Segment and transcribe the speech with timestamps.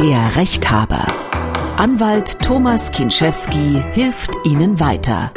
[0.00, 1.06] Der Rechthaber.
[1.76, 5.30] Anwalt Thomas Kinschewski hilft Ihnen weiter.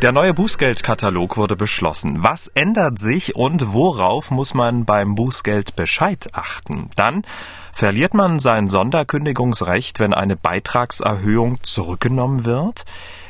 [0.00, 2.22] Der neue Bußgeldkatalog wurde beschlossen.
[2.22, 6.88] Was ändert sich und worauf muss man beim Bußgeldbescheid achten?
[6.96, 7.24] Dann
[7.74, 12.86] verliert man sein Sonderkündigungsrecht, wenn eine Beitragserhöhung zurückgenommen wird?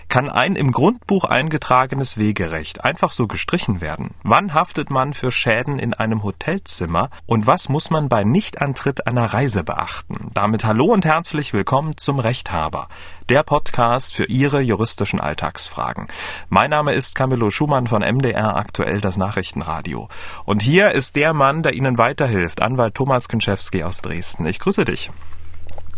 [0.08, 4.12] Kann ein im Grundbuch eingetragenes Wegerecht einfach so gestrichen werden?
[4.22, 7.10] Wann haftet man für Schäden in einem Hotelzimmer?
[7.26, 10.30] Und was muss man bei Nichtantritt einer Reise beachten?
[10.32, 12.88] Damit hallo und herzlich willkommen zum Rechthaber,
[13.28, 16.06] der Podcast für Ihre juristischen Alltagsfragen.
[16.48, 20.08] Mein Name ist Camillo Schumann von MDR aktuell das Nachrichtenradio.
[20.44, 24.46] Und hier ist der Mann, der Ihnen weiterhilft, Anwalt Thomas Kinschewski aus Dresden.
[24.46, 25.10] Ich grüße dich.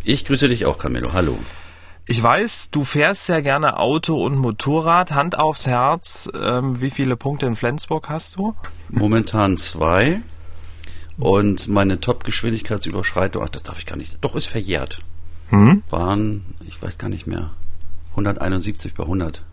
[0.03, 1.13] Ich grüße dich auch, Camillo.
[1.13, 1.39] Hallo.
[2.11, 5.13] Ich weiß, du fährst sehr gerne Auto und Motorrad.
[5.13, 8.55] Hand aufs Herz, ähm, wie viele Punkte in Flensburg hast du?
[8.89, 10.23] Momentan zwei.
[11.19, 14.17] Und meine Top-Geschwindigkeitsüberschreitung, ach, das darf ich gar nicht.
[14.23, 15.01] Doch, ist verjährt.
[15.51, 15.83] Hm?
[15.91, 17.51] Waren, ich weiß gar nicht mehr,
[18.13, 19.45] 171 bei 100.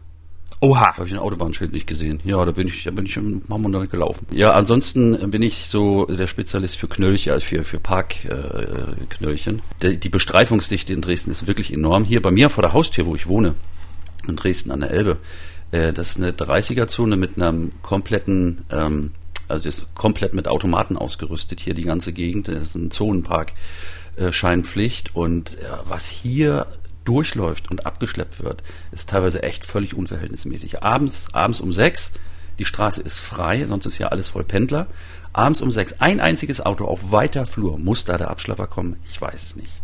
[0.65, 0.97] Oha.
[0.97, 2.19] Habe ich ein Autobahnschild nicht gesehen.
[2.23, 3.13] Ja, da bin ich, da bin ich
[3.47, 4.25] paar Monate gelaufen.
[4.31, 9.61] Ja, ansonsten bin ich so der Spezialist für Knöllchen, also für, für Parkknöllchen.
[9.83, 12.03] Äh, die Bestreifungsdichte in Dresden ist wirklich enorm.
[12.03, 13.53] Hier bei mir vor der Haustür, wo ich wohne,
[14.27, 15.17] in Dresden an der Elbe,
[15.69, 19.11] äh, das ist eine 30er-Zone mit einem kompletten, ähm,
[19.47, 22.47] also das ist komplett mit Automaten ausgerüstet hier die ganze Gegend.
[22.47, 23.53] Das ist ein Zonenpark.
[24.15, 26.65] Äh, Scheinpflicht und was hier
[27.05, 30.83] durchläuft und abgeschleppt wird, ist teilweise echt völlig unverhältnismäßig.
[30.83, 32.13] Abends, abends um sechs,
[32.59, 34.87] die Straße ist frei, sonst ist ja alles voll Pendler.
[35.33, 37.77] Abends um sechs, ein einziges Auto auf weiter Flur.
[37.77, 38.97] Muss da der Abschlepper kommen?
[39.05, 39.81] Ich weiß es nicht.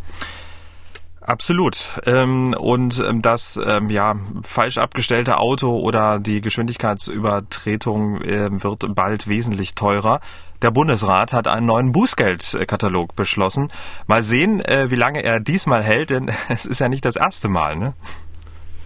[1.21, 2.01] Absolut.
[2.07, 9.75] Ähm, und ähm, das ähm, ja falsch abgestellte Auto oder die Geschwindigkeitsübertretung wird bald wesentlich
[9.75, 10.19] teurer.
[10.61, 13.71] Der Bundesrat hat einen neuen Bußgeldkatalog beschlossen.
[14.05, 17.47] Mal sehen, äh, wie lange er diesmal hält, denn es ist ja nicht das erste
[17.47, 17.93] Mal, ne?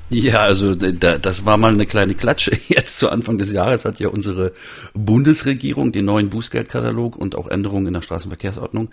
[0.09, 2.52] Ja, also da, das war mal eine kleine Klatsche.
[2.67, 4.54] Jetzt zu Anfang des Jahres hat ja unsere
[4.93, 8.89] Bundesregierung den neuen Bußgeldkatalog und auch Änderungen in der Straßenverkehrsordnung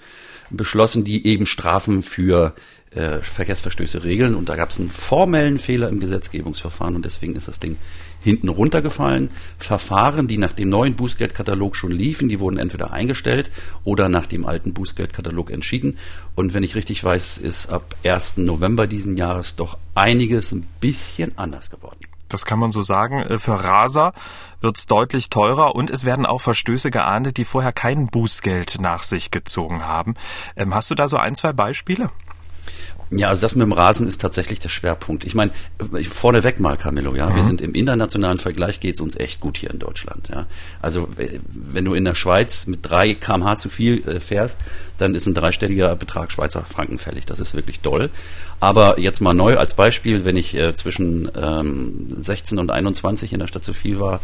[0.51, 2.55] beschlossen, die eben Strafen für
[2.93, 4.35] äh, Verkehrsverstöße regeln.
[4.35, 7.77] Und da gab es einen formellen Fehler im Gesetzgebungsverfahren und deswegen ist das Ding
[8.23, 9.31] hinten runtergefallen.
[9.59, 13.51] Verfahren, die nach dem neuen Bußgeldkatalog schon liefen, die wurden entweder eingestellt
[13.85, 15.99] oder nach dem alten Bußgeldkatalog entschieden.
[16.35, 18.39] Und wenn ich richtig weiß, ist ab 1.
[18.39, 22.01] November diesen Jahres doch einiges ein bisschen anders geworden.
[22.33, 23.21] Das kann man so sagen.
[23.21, 24.13] Äh, für Raser
[24.61, 29.03] wird es deutlich teurer und es werden auch Verstöße geahndet, die vorher kein Bußgeld nach
[29.03, 30.15] sich gezogen haben.
[30.57, 32.11] Ähm, hast du da so ein, zwei Beispiele?
[33.15, 35.25] Ja, also das mit dem Rasen ist tatsächlich der Schwerpunkt.
[35.25, 35.53] Ich meine,
[36.09, 37.35] vorneweg mal, Camillo, ja, mhm.
[37.35, 40.31] wir sind im internationalen Vergleich geht's uns echt gut hier in Deutschland.
[40.33, 40.47] Ja.
[40.81, 41.09] Also
[41.51, 44.57] wenn du in der Schweiz mit drei kmh zu viel äh, fährst,
[44.97, 47.27] dann ist ein dreistelliger Betrag Schweizer Franken fällig.
[47.27, 48.09] Das ist wirklich doll.
[48.61, 53.41] Aber jetzt mal neu als Beispiel, wenn ich äh, zwischen ähm, 16 und 21 in
[53.41, 54.21] der Stadt zu viel war,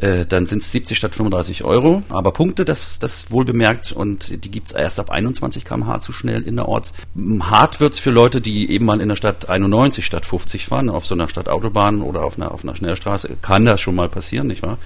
[0.00, 2.02] äh, dann sind es 70 statt 35 Euro.
[2.08, 6.42] Aber Punkte, das, das wohl bemerkt und die gibt's erst ab 21 km/h zu schnell
[6.42, 6.92] innerorts.
[7.40, 11.06] Hart wird's für Leute, die eben mal in der Stadt 91 statt 50 fahren, auf
[11.06, 13.36] so einer Stadtautobahn oder auf einer, auf einer Schnellstraße.
[13.42, 14.78] Kann das schon mal passieren, nicht wahr?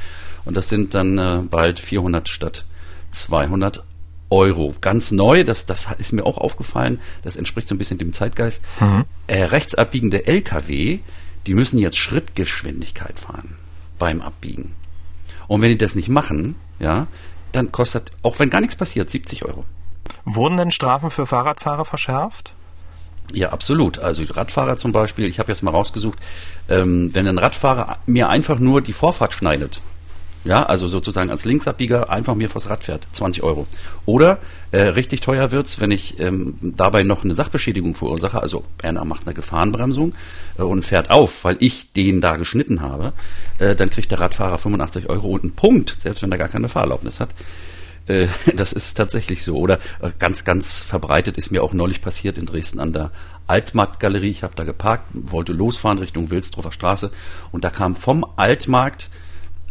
[0.45, 2.65] Und das sind dann äh, bald 400 statt
[3.13, 3.85] 200
[4.31, 4.75] Euro.
[4.81, 8.65] Ganz neu, das, das ist mir auch aufgefallen, das entspricht so ein bisschen dem Zeitgeist.
[8.81, 9.05] Mhm.
[9.29, 10.99] Äh, rechtsabbiegende Lkw,
[11.47, 13.57] die müssen jetzt Schrittgeschwindigkeit fahren
[13.99, 14.75] beim Abbiegen.
[15.49, 17.07] Und wenn die das nicht machen, ja,
[17.53, 19.65] dann kostet, auch wenn gar nichts passiert, 70 Euro.
[20.25, 22.53] Wurden denn Strafen für Fahrradfahrer verschärft?
[23.33, 23.99] Ja, absolut.
[23.99, 26.19] Also Radfahrer zum Beispiel, ich habe jetzt mal rausgesucht,
[26.69, 29.81] ähm, wenn ein Radfahrer mir einfach nur die Vorfahrt schneidet,
[30.45, 33.67] ja, also sozusagen als Linksabbieger einfach mir vors Rad fährt, 20 Euro.
[34.07, 34.39] Oder
[34.73, 39.27] äh, richtig teuer wird's, wenn ich ähm, dabei noch eine Sachbeschädigung verursache, also einer macht
[39.27, 40.15] eine Gefahrenbremsung
[40.59, 43.13] äh, und fährt auf, weil ich den da geschnitten habe,
[43.59, 46.69] äh, dann kriegt der Radfahrer 85 Euro und einen Punkt, selbst wenn er gar keine
[46.69, 47.31] Fahrerlaubnis hat.
[48.07, 49.57] Äh, das ist tatsächlich so.
[49.57, 53.11] Oder äh, ganz, ganz verbreitet ist mir auch neulich passiert in Dresden an der
[53.47, 54.31] Altmarktgalerie.
[54.31, 57.11] Ich habe da geparkt, wollte losfahren Richtung Wilsdorfer Straße
[57.53, 59.09] und da kam vom Altmarkt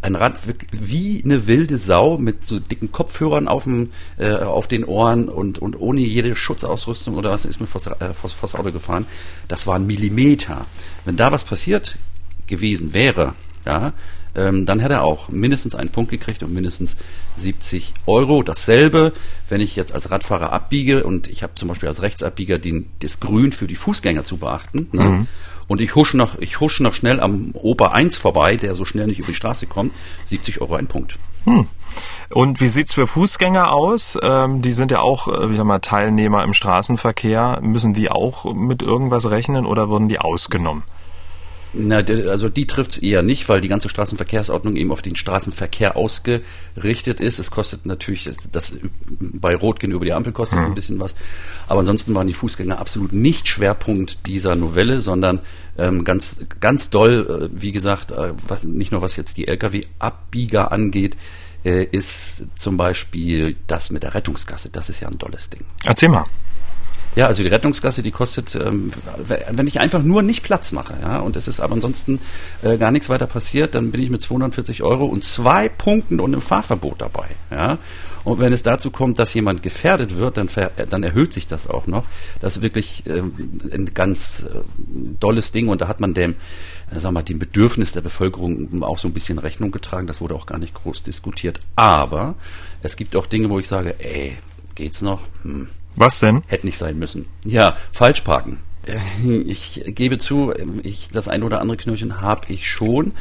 [0.04, 0.34] ein Rad
[0.70, 5.58] wie eine wilde Sau mit so dicken Kopfhörern auf, dem, äh, auf den Ohren und,
[5.58, 9.06] und ohne jede Schutzausrüstung oder was ist mir vors, äh, vors, vors Auto gefahren.
[9.48, 10.66] Das war ein Millimeter.
[11.06, 11.96] Wenn da was passiert
[12.46, 13.32] gewesen wäre,
[13.64, 13.94] ja,
[14.34, 16.96] ähm, dann hätte er auch mindestens einen Punkt gekriegt und mindestens
[17.36, 18.42] 70 Euro.
[18.42, 19.12] Dasselbe,
[19.48, 23.20] wenn ich jetzt als Radfahrer abbiege und ich habe zum Beispiel als Rechtsabbieger den, das
[23.20, 24.88] Grün für die Fußgänger zu beachten.
[24.92, 25.04] Ne?
[25.04, 25.28] Mhm.
[25.66, 29.06] Und ich husche noch, ich husche noch schnell am Oper 1 vorbei, der so schnell
[29.06, 29.94] nicht über die Straße kommt.
[30.26, 31.18] 70 Euro ein Punkt.
[31.44, 31.66] Hm.
[32.30, 34.18] Und wie sieht's für Fußgänger aus?
[34.22, 37.60] Ähm, die sind ja auch, äh, wie mal, Teilnehmer im Straßenverkehr.
[37.62, 40.82] Müssen die auch mit irgendwas rechnen oder wurden die ausgenommen?
[41.76, 47.20] Na, also die trifft's eher nicht, weil die ganze Straßenverkehrsordnung eben auf den Straßenverkehr ausgerichtet
[47.20, 47.38] ist.
[47.38, 48.76] Es kostet natürlich, das, das
[49.08, 50.66] bei Rot gehen über die Ampel kostet mhm.
[50.66, 51.14] ein bisschen was.
[51.66, 55.40] Aber ansonsten waren die Fußgänger absolut nicht Schwerpunkt dieser Novelle, sondern
[55.76, 60.70] ähm, ganz, ganz doll, äh, wie gesagt, äh, was, nicht nur was jetzt die Lkw-Abbieger
[60.70, 61.16] angeht,
[61.64, 64.68] äh, ist zum Beispiel das mit der Rettungsgasse.
[64.70, 65.64] Das ist ja ein tolles Ding.
[65.84, 66.24] Erzähl mal.
[67.16, 68.92] Ja, also die Rettungsgasse, die kostet, ähm,
[69.50, 72.20] wenn ich einfach nur nicht Platz mache, ja, und es ist aber ansonsten
[72.62, 76.32] äh, gar nichts weiter passiert, dann bin ich mit 240 Euro und zwei Punkten und
[76.32, 77.78] einem Fahrverbot dabei, ja.
[78.24, 80.48] Und wenn es dazu kommt, dass jemand gefährdet wird, dann,
[80.88, 82.06] dann erhöht sich das auch noch.
[82.40, 84.60] Das ist wirklich ähm, ein ganz äh,
[85.20, 86.32] dolles Ding und da hat man dem,
[86.90, 90.06] äh, sag mal, dem Bedürfnis der Bevölkerung auch so ein bisschen Rechnung getragen.
[90.06, 91.60] Das wurde auch gar nicht groß diskutiert.
[91.76, 92.34] Aber
[92.82, 94.38] es gibt auch Dinge, wo ich sage, ey,
[94.74, 95.20] geht's noch?
[95.42, 96.42] Hm was denn?
[96.46, 97.26] Hätte nicht sein müssen.
[97.44, 98.60] Ja, falsch parken.
[98.86, 98.98] Äh,
[99.46, 100.52] ich gebe zu,
[100.82, 103.12] ich, das ein oder andere Knöchchen habe ich schon.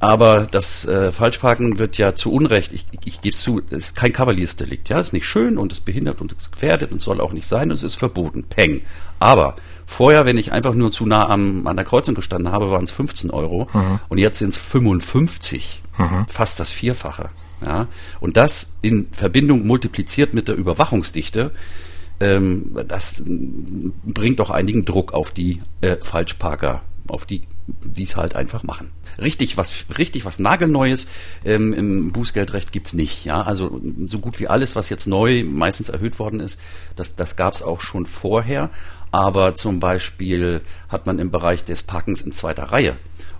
[0.00, 3.96] Aber das äh, Falschparken wird ja zu Unrecht, ich, ich, ich gebe zu, es ist
[3.96, 4.88] kein Kavaliersdelikt.
[4.88, 7.48] Ja, es ist nicht schön und es behindert und es gefährdet und soll auch nicht
[7.48, 8.44] sein und es ist verboten.
[8.44, 8.82] Peng.
[9.18, 9.56] Aber
[9.86, 12.92] vorher, wenn ich einfach nur zu nah am, an der Kreuzung gestanden habe, waren es
[12.92, 13.98] 15 Euro mhm.
[14.08, 15.82] und jetzt sind es 55.
[15.98, 16.26] Mhm.
[16.28, 17.30] Fast das Vierfache.
[17.60, 17.88] Ja,
[18.20, 21.50] und das in Verbindung multipliziert mit der Überwachungsdichte
[22.20, 28.34] ähm, das bringt doch einigen Druck auf die äh, Falschparker, auf die, die es halt
[28.34, 28.90] einfach machen.
[29.20, 31.06] Richtig, was richtig was nagelneues
[31.44, 33.24] ähm, im Bußgeldrecht gibt's nicht.
[33.24, 36.60] Ja, also so gut wie alles, was jetzt neu meistens erhöht worden ist,
[36.96, 38.70] das, das gab's auch schon vorher.
[39.10, 42.96] Aber zum Beispiel hat man im Bereich des Parkens in zweiter Reihe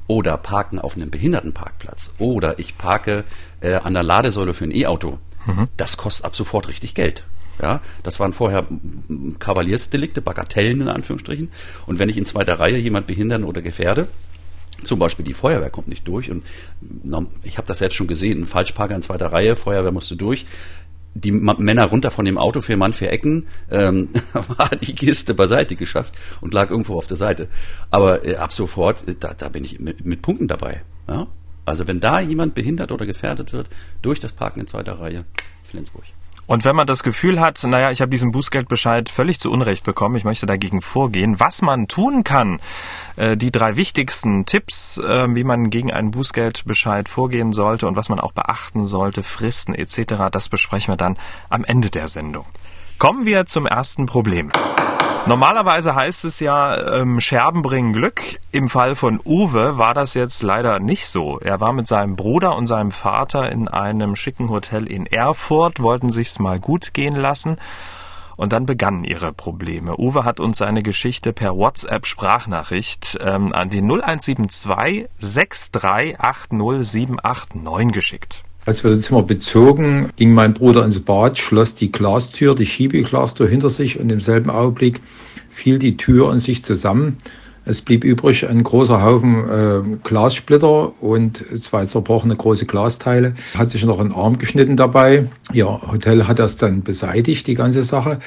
[0.06, 3.24] oder Parken auf einem Behindertenparkplatz oder ich parke
[3.60, 5.18] äh, an der Ladesäule für ein E-Auto.
[5.46, 5.68] Mhm.
[5.76, 7.24] Das kostet ab sofort richtig Geld.
[7.60, 8.66] Ja, das waren vorher
[9.38, 11.50] Kavaliersdelikte, Bagatellen in Anführungsstrichen.
[11.86, 14.08] Und wenn ich in zweiter Reihe jemand behindern oder gefährde,
[14.84, 16.44] zum Beispiel die Feuerwehr kommt nicht durch und
[17.42, 20.46] ich habe das selbst schon gesehen, ein Falschparker in zweiter Reihe, Feuerwehr musste durch,
[21.14, 25.74] die Männer runter von dem Auto, vier Mann, vier Ecken, ähm, war die Kiste beiseite
[25.74, 27.48] geschafft und lag irgendwo auf der Seite.
[27.90, 30.82] Aber äh, ab sofort, äh, da, da bin ich mit, mit Punkten dabei.
[31.08, 31.26] Ja?
[31.64, 33.68] Also wenn da jemand behindert oder gefährdet wird
[34.00, 35.24] durch das Parken in zweiter Reihe,
[35.64, 36.04] Flensburg.
[36.48, 40.16] Und wenn man das Gefühl hat, naja, ich habe diesen Bußgeldbescheid völlig zu Unrecht bekommen,
[40.16, 42.58] ich möchte dagegen vorgehen, was man tun kann,
[43.16, 48.08] äh, die drei wichtigsten Tipps, äh, wie man gegen einen Bußgeldbescheid vorgehen sollte und was
[48.08, 51.18] man auch beachten sollte, Fristen etc., das besprechen wir dann
[51.50, 52.46] am Ende der Sendung.
[52.98, 54.48] Kommen wir zum ersten Problem.
[55.28, 58.22] Normalerweise heißt es ja, ähm, Scherben bringen Glück.
[58.50, 61.38] Im Fall von Uwe war das jetzt leider nicht so.
[61.40, 66.10] Er war mit seinem Bruder und seinem Vater in einem schicken Hotel in Erfurt, wollten
[66.10, 67.58] sich's mal gut gehen lassen.
[68.38, 69.98] Und dann begannen ihre Probleme.
[69.98, 78.44] Uwe hat uns seine Geschichte per WhatsApp-Sprachnachricht ähm, an die 0172 6380789 geschickt.
[78.64, 83.48] Als wir das Zimmer bezogen, ging mein Bruder ins Bad, schloss die Glastür, die Schiebeglastür
[83.48, 85.00] hinter sich und im selben Augenblick
[85.58, 87.16] fiel die Tür in sich zusammen.
[87.66, 93.34] Es blieb übrig ein großer Haufen äh, Glassplitter und zwei zerbrochene große Glasteile.
[93.54, 95.26] Hat sich noch ein Arm geschnitten dabei.
[95.52, 98.20] Ja, Hotel hat das dann beseitigt, die ganze Sache.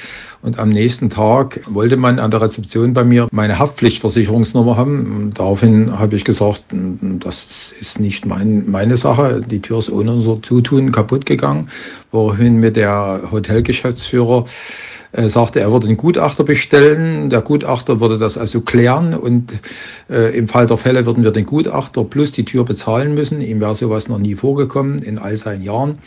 [0.44, 5.32] Und am nächsten Tag wollte man an der Rezeption bei mir meine Haftpflichtversicherungsnummer haben.
[5.34, 9.42] Daraufhin habe ich gesagt, das ist nicht mein, meine Sache.
[9.42, 11.70] Die Tür ist ohne unser Zutun kaputt gegangen.
[12.12, 14.46] Woraufhin mir der Hotelgeschäftsführer
[15.12, 17.30] äh, sagte, er würde einen Gutachter bestellen.
[17.30, 19.54] Der Gutachter würde das also klären und
[20.10, 23.42] äh, im Fall der Fälle würden wir den Gutachter plus die Tür bezahlen müssen.
[23.42, 25.98] Ihm wäre sowas noch nie vorgekommen in all seinen Jahren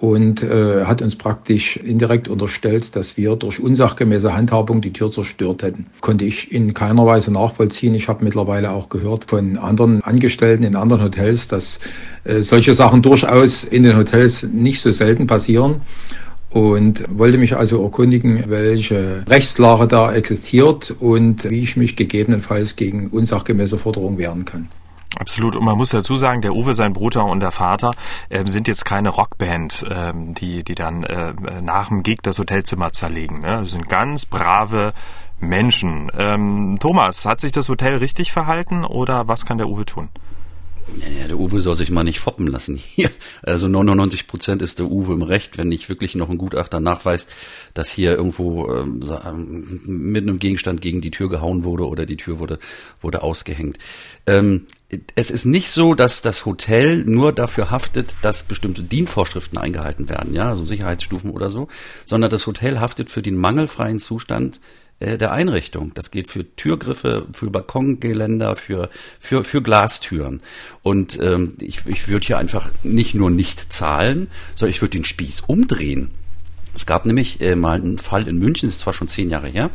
[0.00, 5.62] und äh, hat uns praktisch indirekt unterstellt, dass wir durch unsachgemäße Handhabung die Tür zerstört
[5.62, 5.86] hätten.
[6.00, 7.94] Konnte ich in keiner Weise nachvollziehen.
[7.94, 11.80] Ich habe mittlerweile auch gehört von anderen Angestellten in anderen Hotels, dass
[12.24, 15.82] äh, solche Sachen durchaus in den Hotels nicht so selten passieren
[16.50, 23.08] und wollte mich also erkundigen, welche Rechtslage da existiert und wie ich mich gegebenenfalls gegen
[23.08, 24.68] unsachgemäße Forderungen wehren kann.
[25.16, 25.56] Absolut.
[25.56, 27.90] Und man muss dazu sagen, der Uwe, sein Bruder und der Vater
[28.28, 32.92] äh, sind jetzt keine Rockband, äh, die, die dann äh, nach dem Gig das Hotelzimmer
[32.92, 33.40] zerlegen.
[33.40, 33.60] Ne?
[33.60, 34.92] Das sind ganz brave
[35.40, 36.12] Menschen.
[36.16, 40.10] Ähm, Thomas, hat sich das Hotel richtig verhalten oder was kann der Uwe tun?
[41.20, 43.10] Ja, der Uwe soll sich mal nicht foppen lassen hier.
[43.42, 47.32] Also 99 Prozent ist der Uwe im Recht, wenn nicht wirklich noch ein Gutachter nachweist,
[47.74, 52.16] dass hier irgendwo ähm, ähm, mit einem Gegenstand gegen die Tür gehauen wurde oder die
[52.16, 52.58] Tür wurde,
[53.00, 53.78] wurde ausgehängt.
[54.26, 54.66] Ähm,
[55.14, 60.34] es ist nicht so, dass das Hotel nur dafür haftet, dass bestimmte Dienvorschriften eingehalten werden,
[60.34, 61.68] ja, so Sicherheitsstufen oder so,
[62.06, 64.60] sondern das Hotel haftet für den mangelfreien Zustand
[65.00, 65.92] äh, der Einrichtung.
[65.94, 70.40] Das geht für Türgriffe, für Balkongeländer, für, für, für Glastüren.
[70.82, 75.04] Und ähm, ich, ich würde hier einfach nicht nur nicht zahlen, sondern ich würde den
[75.04, 76.10] Spieß umdrehen.
[76.74, 79.48] Es gab nämlich äh, mal einen Fall in München, das ist zwar schon zehn Jahre
[79.48, 79.70] her,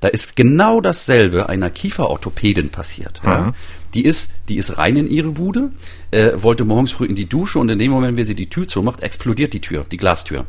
[0.00, 3.20] da ist genau dasselbe einer Kieferorthopädin passiert.
[3.22, 3.28] Mhm.
[3.28, 3.54] Ja.
[3.94, 5.72] Die ist, die ist rein in ihre Bude,
[6.10, 8.66] äh, wollte morgens früh in die Dusche und in dem Moment, wie sie die Tür
[8.66, 10.46] zumacht, explodiert die Tür, die Glastür.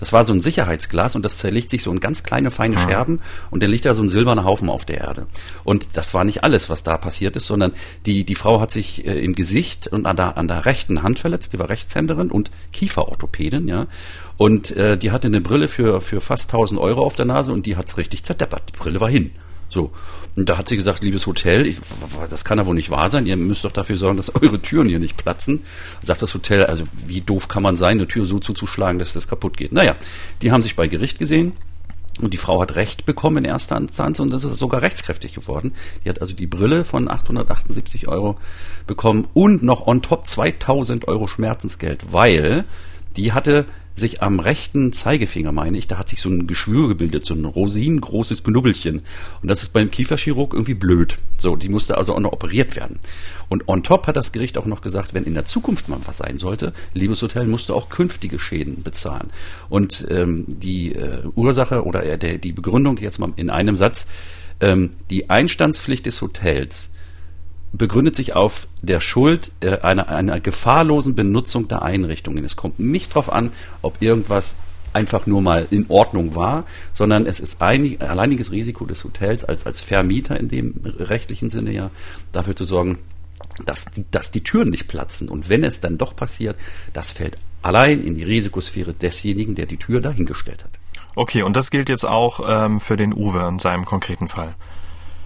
[0.00, 2.80] Das war so ein Sicherheitsglas und das zerlegt sich so in ganz kleine, feine ah.
[2.80, 5.26] Scherben und dann liegt da so ein silberner Haufen auf der Erde.
[5.62, 7.72] Und das war nicht alles, was da passiert ist, sondern
[8.06, 11.18] die, die Frau hat sich äh, im Gesicht und an der, an der rechten Hand
[11.18, 13.86] verletzt, die war Rechtshänderin und Kieferorthopädin, ja.
[14.36, 17.66] Und äh, die hatte eine Brille für, für fast 1000 Euro auf der Nase und
[17.66, 18.62] die hat's richtig zerdeppert.
[18.72, 19.32] Die Brille war hin.
[19.70, 19.92] So.
[20.36, 21.78] Und da hat sie gesagt, liebes Hotel, ich,
[22.28, 24.88] das kann ja wohl nicht wahr sein, ihr müsst doch dafür sorgen, dass eure Türen
[24.88, 25.62] hier nicht platzen.
[26.02, 29.28] Sagt das Hotel, also wie doof kann man sein, eine Tür so zuzuschlagen, dass das
[29.28, 29.72] kaputt geht.
[29.72, 29.96] Naja,
[30.42, 31.54] die haben sich bei Gericht gesehen.
[32.20, 35.72] Und die Frau hat Recht bekommen in erster Instanz und das ist sogar rechtskräftig geworden.
[36.04, 38.36] Die hat also die Brille von 878 Euro
[38.86, 42.64] bekommen und noch on top 2000 Euro Schmerzensgeld, weil
[43.16, 47.26] die hatte sich am rechten Zeigefinger, meine ich, da hat sich so ein Geschwür gebildet,
[47.26, 49.02] so ein rosinengroßes Knubbelchen.
[49.42, 51.16] Und das ist beim Kieferchirurg irgendwie blöd.
[51.38, 52.98] So, die musste also auch noch operiert werden.
[53.48, 56.18] Und on top hat das Gericht auch noch gesagt, wenn in der Zukunft mal was
[56.18, 59.30] sein sollte, liebes Hotel, musst du auch künftige Schäden bezahlen.
[59.68, 64.06] Und ähm, die äh, Ursache oder äh, der, die Begründung jetzt mal in einem Satz,
[64.60, 66.92] ähm, die Einstandspflicht des Hotels
[67.72, 72.44] begründet sich auf der Schuld äh, einer, einer gefahrlosen Benutzung der Einrichtungen.
[72.44, 74.56] Es kommt nicht darauf an, ob irgendwas
[74.92, 79.66] einfach nur mal in Ordnung war, sondern es ist ein alleiniges Risiko des Hotels als,
[79.66, 81.90] als Vermieter in dem rechtlichen Sinne ja
[82.32, 82.98] dafür zu sorgen,
[83.64, 85.28] dass die, dass die Türen nicht platzen.
[85.28, 86.56] Und wenn es dann doch passiert,
[86.92, 90.78] das fällt allein in die Risikosphäre desjenigen, der die Tür dahingestellt hat.
[91.14, 94.54] Okay, und das gilt jetzt auch ähm, für den Uwe in seinem konkreten Fall.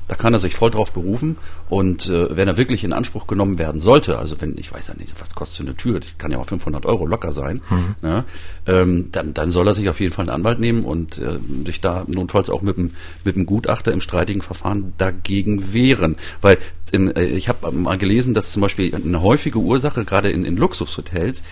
[0.09, 1.37] Da kann er sich voll drauf berufen.
[1.69, 4.95] Und äh, wenn er wirklich in Anspruch genommen werden sollte, also wenn, ich weiß ja
[4.95, 7.95] nicht, was kostet so eine Tür, das kann ja auch 500 Euro locker sein, mhm.
[8.03, 8.25] ja,
[8.67, 11.81] ähm, dann, dann soll er sich auf jeden Fall einen Anwalt nehmen und äh, sich
[11.81, 12.93] da notfalls auch mit dem,
[13.25, 16.17] mit dem Gutachter im streitigen Verfahren dagegen wehren.
[16.41, 16.59] Weil
[16.93, 20.57] im, äh, ich habe mal gelesen, dass zum Beispiel eine häufige Ursache, gerade in, in
[20.57, 21.43] Luxushotels,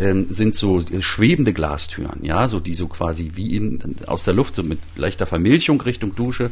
[0.00, 4.54] ähm, sind so schwebende Glastüren, ja, so die so quasi wie in, aus der Luft,
[4.54, 6.50] so mit leichter Vermilchung Richtung Dusche.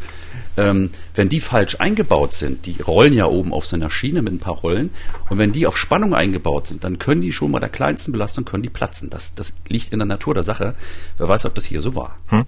[0.56, 4.32] Ähm, wenn die falsch eingebaut sind, die rollen ja oben auf so einer Schiene mit
[4.32, 4.90] ein paar Rollen,
[5.28, 8.44] und wenn die auf Spannung eingebaut sind, dann können die schon bei der kleinsten Belastung
[8.44, 9.10] können die platzen.
[9.10, 10.74] Das, das liegt in der Natur der Sache.
[11.18, 12.16] Wer weiß, ob das hier so war.
[12.28, 12.44] Hm.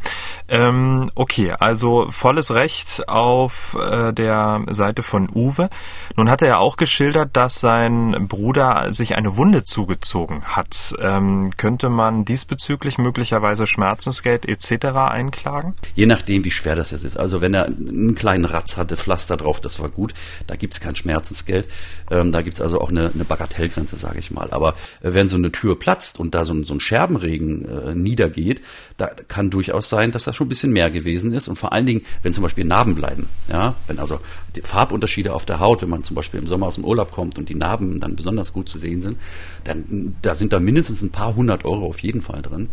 [0.49, 5.71] Ähm, okay, also volles Recht auf äh, der Seite von Uwe.
[6.17, 10.95] Nun hat er ja auch geschildert, dass sein Bruder sich eine Wunde zugezogen hat.
[10.99, 14.87] Ähm, könnte man diesbezüglich möglicherweise Schmerzensgeld etc.
[14.97, 15.75] einklagen?
[15.95, 17.17] Je nachdem, wie schwer das jetzt ist.
[17.17, 20.15] Also wenn er einen kleinen Ratz hatte, Pflaster drauf, das war gut.
[20.47, 21.69] Da gibt es kein Schmerzensgeld.
[22.11, 24.51] Ähm, da gibt es also auch eine, eine Bagatellgrenze, sage ich mal.
[24.51, 27.95] Aber äh, wenn so eine Tür platzt und da so ein, so ein Scherbenregen äh,
[27.95, 28.63] niedergeht,
[29.03, 31.49] da kann durchaus sein, dass das schon ein bisschen mehr gewesen ist.
[31.49, 33.29] Und vor allen Dingen, wenn zum Beispiel Narben bleiben.
[33.49, 34.21] Ja, wenn also
[34.55, 37.37] die Farbunterschiede auf der Haut, wenn man zum Beispiel im Sommer aus dem Urlaub kommt
[37.37, 39.19] und die Narben dann besonders gut zu sehen sind,
[39.65, 42.69] dann da sind da mindestens ein paar hundert Euro auf jeden Fall drin.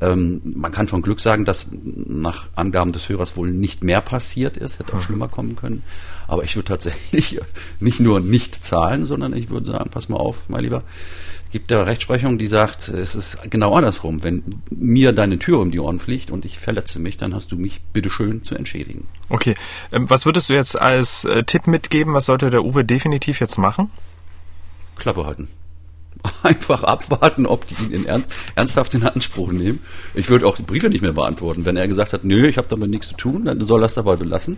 [0.00, 4.56] Ähm, man kann von Glück sagen, dass nach Angaben des Hörers wohl nicht mehr passiert
[4.56, 5.02] ist, hätte auch mhm.
[5.02, 5.82] schlimmer kommen können.
[6.28, 7.40] Aber ich würde tatsächlich
[7.80, 10.84] nicht nur nicht zahlen, sondern ich würde sagen, pass mal auf, mein Lieber,
[11.52, 14.22] gibt da Rechtsprechung, die sagt, es ist genau andersrum.
[14.24, 17.56] Wenn mir deine Tür um die Ohren fliegt und ich verletze mich, dann hast du
[17.56, 19.06] mich bitteschön zu entschädigen.
[19.28, 19.54] Okay.
[19.92, 22.14] Ähm, was würdest du jetzt als äh, Tipp mitgeben?
[22.14, 23.90] Was sollte der Uwe definitiv jetzt machen?
[24.96, 25.48] Klappe halten.
[26.42, 29.80] einfach abwarten, ob die ihn in ernst, ernsthaft in Anspruch nehmen.
[30.14, 31.64] Ich würde auch die Briefe nicht mehr beantworten.
[31.64, 33.94] Wenn er gesagt hat, nö, ich habe damit nichts zu tun, dann soll er es
[33.94, 34.56] dabei belassen.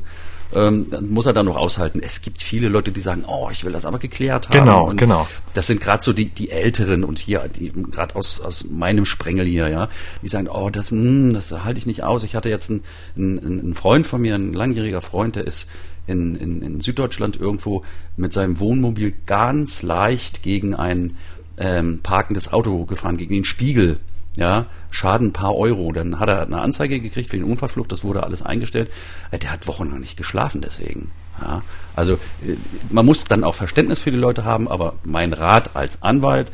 [0.55, 2.01] Ähm, muss er dann noch aushalten.
[2.03, 4.59] Es gibt viele Leute, die sagen, oh, ich will das aber geklärt haben.
[4.59, 5.27] Genau, und genau.
[5.53, 9.47] Das sind gerade so die, die Älteren und hier, die gerade aus, aus meinem Sprengel
[9.47, 9.89] hier, ja,
[10.23, 12.23] die sagen, oh, das, mh, hm, das halte ich nicht aus.
[12.23, 12.83] Ich hatte jetzt einen,
[13.17, 15.69] einen, einen Freund von mir, ein langjähriger Freund, der ist
[16.07, 17.83] in, in, in Süddeutschland irgendwo
[18.17, 21.17] mit seinem Wohnmobil ganz leicht gegen ein
[21.57, 23.99] ähm, parkendes Auto gefahren, gegen den Spiegel
[24.37, 25.93] ja, Schaden ein paar Euro.
[25.93, 28.91] Dann hat er eine Anzeige gekriegt wegen Unfallflucht, das wurde alles eingestellt.
[29.31, 31.11] Äh, der hat wochenlang nicht geschlafen deswegen.
[31.41, 31.63] Ja,
[31.97, 32.57] also äh,
[32.91, 36.51] man muss dann auch Verständnis für die Leute haben, aber mein Rat als Anwalt,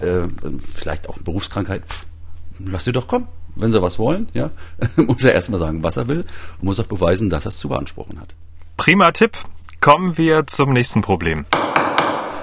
[0.00, 0.22] äh,
[0.72, 2.06] vielleicht auch Berufskrankheit, pff,
[2.58, 3.28] lass sie doch kommen.
[3.54, 4.50] Wenn sie was wollen, ja,
[4.96, 6.20] muss er erstmal sagen, was er will
[6.60, 8.34] und muss auch beweisen, dass er es zu beanspruchen hat.
[8.76, 9.36] Prima Tipp.
[9.80, 11.46] Kommen wir zum nächsten Problem.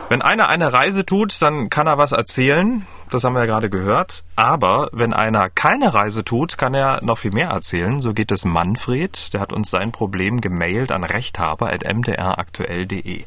[0.10, 3.70] Wenn einer eine Reise tut, dann kann er was erzählen, das haben wir ja gerade
[3.70, 4.24] gehört.
[4.36, 8.02] Aber wenn einer keine Reise tut, kann er noch viel mehr erzählen.
[8.02, 13.24] So geht es Manfred, der hat uns sein Problem gemailt an rechthaber.mdraktuell.de.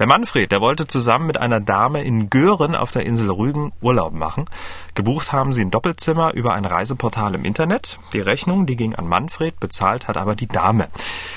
[0.00, 4.14] Der Manfred, der wollte zusammen mit einer Dame in Göhren auf der Insel Rügen Urlaub
[4.14, 4.46] machen.
[4.94, 7.98] Gebucht haben sie ein Doppelzimmer über ein Reiseportal im Internet.
[8.14, 10.88] Die Rechnung, die ging an Manfred, bezahlt hat aber die Dame.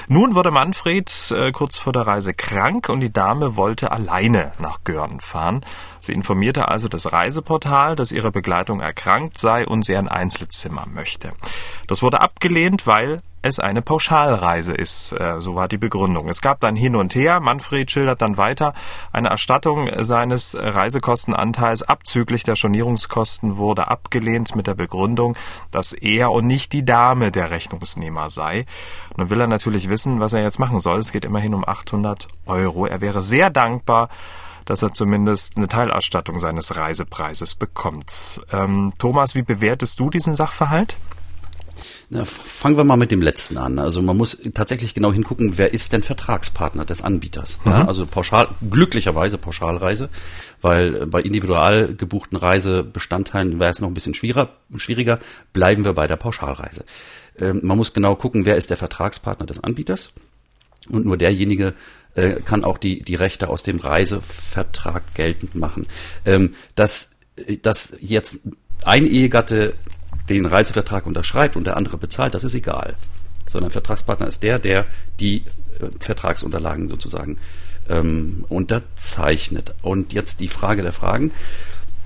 [0.08, 4.86] Nun wurde Manfred äh, kurz vor der Reise krank und die Dame wollte alleine nach
[4.86, 5.66] Göhren fahren.
[6.00, 11.34] Sie informierte also das Reiseportal, dass ihre Begleitung erkrankt sei und sie ein Einzelzimmer möchte.
[11.88, 15.12] Das wurde abgelehnt, weil es eine Pauschalreise ist.
[15.12, 16.30] Äh, so war die Begründung.
[16.30, 17.40] Es gab dann hin und her.
[17.42, 18.74] Manfred schildert dann weiter.
[19.12, 25.36] Eine Erstattung seines Reisekostenanteils abzüglich der Stornierungskosten wurde abgelehnt mit der Begründung,
[25.72, 28.66] dass er und nicht die Dame der Rechnungsnehmer sei.
[29.18, 31.00] Nun will er natürlich wissen, was er jetzt machen soll.
[31.00, 32.86] Es geht immerhin um 800 Euro.
[32.86, 34.08] Er wäre sehr dankbar,
[34.66, 38.42] dass er zumindest eine Teilerstattung seines Reisepreises bekommt.
[38.52, 40.98] Ähm, Thomas, wie bewertest du diesen Sachverhalt?
[42.10, 43.80] Na, fangen wir mal mit dem letzten an.
[43.80, 47.60] Also man muss tatsächlich genau hingucken, wer ist denn Vertragspartner des Anbieters.
[47.64, 47.72] Mhm.
[47.72, 50.10] Ja, also pauschal, glücklicherweise Pauschalreise,
[50.62, 55.20] weil bei individual gebuchten Reisebestandteilen wäre es noch ein bisschen schwieriger, schwieriger.
[55.54, 56.86] Bleiben wir bei der Pauschalreise.
[57.38, 60.14] Ähm, man muss genau gucken, wer ist der Vertragspartner des Anbieters.
[60.90, 61.74] Und nur derjenige
[62.16, 65.88] äh, kann auch die, die Rechte aus dem Reisevertrag geltend machen.
[66.26, 67.18] Ähm, dass,
[67.62, 68.40] dass jetzt
[68.86, 69.74] ein Ehegatte
[70.30, 72.96] den Reisevertrag unterschreibt und der andere bezahlt, das ist egal.
[73.48, 74.86] Sondern Vertragspartner ist der, der
[75.20, 77.38] die äh, Vertragsunterlagen sozusagen
[77.90, 79.76] ähm, unterzeichnet.
[79.82, 81.32] Und jetzt die Frage der Fragen.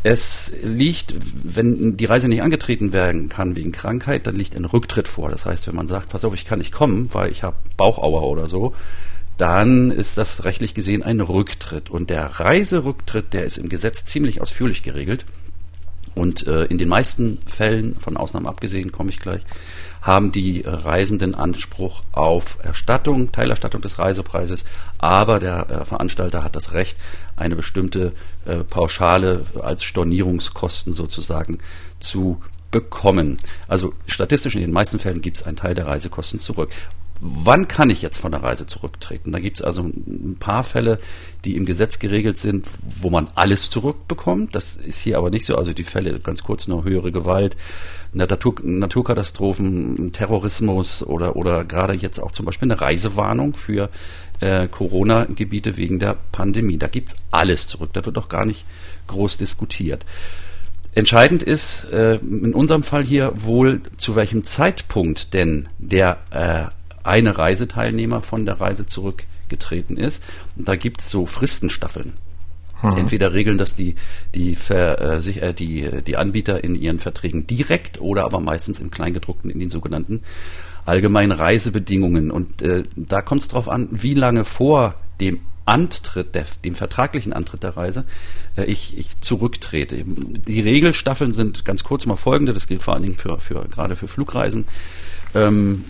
[0.04, 5.08] Es liegt, wenn die Reise nicht angetreten werden kann wegen Krankheit, dann liegt ein Rücktritt
[5.08, 5.30] vor.
[5.30, 8.24] Das heißt, wenn man sagt, pass auf, ich kann nicht kommen, weil ich habe Bauchauer
[8.24, 8.74] oder so,
[9.38, 11.90] dann ist das rechtlich gesehen ein Rücktritt.
[11.90, 15.26] Und der Reiserücktritt, der ist im Gesetz ziemlich ausführlich geregelt.
[16.16, 19.44] Und äh, in den meisten Fällen, von Ausnahmen abgesehen, komme ich gleich,
[20.02, 24.66] haben die Reisenden Anspruch auf Erstattung, Teilerstattung des Reisepreises,
[24.98, 26.98] aber der äh, Veranstalter hat das Recht,
[27.36, 28.14] eine bestimmte
[28.46, 31.60] äh, Pauschale als Stornierungskosten sozusagen
[32.00, 33.38] zu bekommen.
[33.68, 36.72] Also statistisch in den meisten Fällen gibt es einen Teil der Reisekosten zurück
[37.20, 39.32] wann kann ich jetzt von der Reise zurücktreten?
[39.32, 41.00] Da gibt es also ein paar Fälle,
[41.46, 42.68] die im Gesetz geregelt sind,
[43.02, 44.56] wo man alles zurückbekommt.
[44.56, 45.58] Das ist hier aber nicht so.
[45.58, 47.58] Also die Fälle, ganz kurz noch höhere Gewalt,
[48.14, 53.90] Natur, Naturkatastrophen, Terrorismus oder, oder gerade jetzt auch zum Beispiel eine Reisewarnung für
[54.40, 56.78] äh, Corona-Gebiete wegen der Pandemie.
[56.78, 57.92] Da gibt es alles zurück.
[57.94, 58.66] Da wird doch gar nicht
[59.08, 60.06] groß diskutiert.
[60.94, 66.77] Entscheidend ist äh, in unserem Fall hier wohl, zu welchem Zeitpunkt denn der äh,
[67.08, 70.24] eine Reiseteilnehmer von der Reise zurückgetreten ist.
[70.56, 72.14] Und da gibt es so Fristenstaffeln.
[72.82, 72.98] Mhm.
[72.98, 73.96] Entweder regeln das die,
[74.36, 78.92] die, Ver, äh, äh, die, die Anbieter in ihren Verträgen direkt oder aber meistens im
[78.92, 80.22] Kleingedruckten in den sogenannten
[80.86, 82.32] allgemeinen Reisebedingungen.
[82.32, 87.34] Und äh, da kommt es darauf an, wie lange vor dem Antritt, der, dem vertraglichen
[87.34, 88.06] Antritt der Reise,
[88.56, 90.04] äh, ich, ich zurücktrete.
[90.06, 93.96] Die Regelstaffeln sind ganz kurz mal folgende, das gilt vor allen Dingen für, für gerade
[93.96, 94.66] für Flugreisen
[95.38, 95.84] ähm,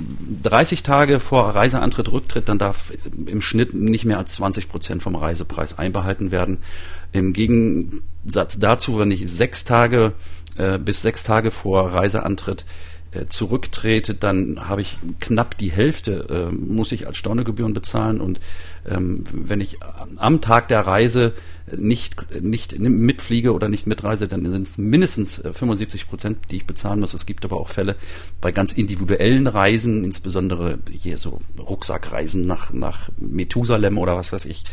[0.43, 2.91] 30 Tage vor Reiseantritt, Rücktritt, dann darf
[3.25, 6.59] im Schnitt nicht mehr als 20 Prozent vom Reisepreis einbehalten werden.
[7.13, 10.13] Im Gegensatz dazu, wenn ich sechs Tage
[10.57, 12.65] äh, bis sechs Tage vor Reiseantritt
[13.25, 18.21] zurücktrete, dann habe ich knapp die Hälfte, äh, muss ich als Stornogebühren bezahlen.
[18.21, 18.39] Und
[18.87, 19.77] ähm, wenn ich
[20.17, 21.33] am Tag der Reise
[21.75, 26.65] nicht, nicht mitfliege oder nicht mitreise, dann sind es mindestens 75 äh, Prozent, die ich
[26.65, 27.13] bezahlen muss.
[27.13, 27.95] Es gibt aber auch Fälle
[28.39, 34.63] bei ganz individuellen Reisen, insbesondere hier so Rucksackreisen nach, nach Methusalem oder was weiß ich,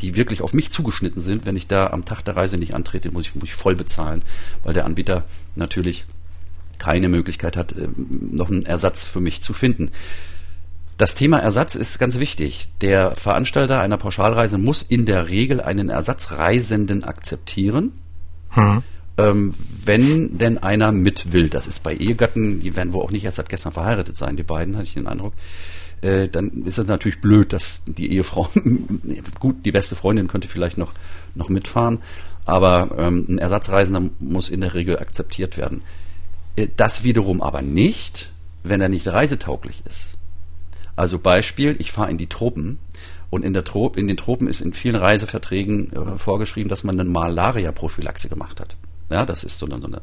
[0.00, 1.46] die wirklich auf mich zugeschnitten sind.
[1.46, 4.24] Wenn ich da am Tag der Reise nicht antrete, muss ich, muss ich voll bezahlen,
[4.64, 6.04] weil der Anbieter natürlich
[6.80, 9.92] keine Möglichkeit hat, äh, noch einen Ersatz für mich zu finden.
[10.98, 12.68] Das Thema Ersatz ist ganz wichtig.
[12.80, 17.92] Der Veranstalter einer Pauschalreise muss in der Regel einen Ersatzreisenden akzeptieren.
[18.50, 18.82] Hm.
[19.16, 23.24] Ähm, wenn denn einer mit will, das ist bei Ehegatten, die werden wohl auch nicht
[23.24, 25.32] erst seit gestern verheiratet sein, die beiden, hatte ich den Eindruck,
[26.02, 28.48] äh, dann ist es natürlich blöd, dass die Ehefrau,
[29.40, 30.92] gut, die beste Freundin könnte vielleicht noch,
[31.34, 31.98] noch mitfahren,
[32.44, 35.82] aber ähm, ein Ersatzreisender muss in der Regel akzeptiert werden.
[36.56, 38.30] Äh, das wiederum aber nicht,
[38.62, 40.18] wenn er nicht reisetauglich ist.
[40.96, 42.78] Also Beispiel, ich fahre in die Tropen
[43.30, 46.98] und in, der Trop, in den Tropen ist in vielen Reiseverträgen äh, vorgeschrieben, dass man
[46.98, 48.76] eine Malaria-Prophylaxe gemacht hat.
[49.08, 50.02] Ja, das ist so eine, so eine,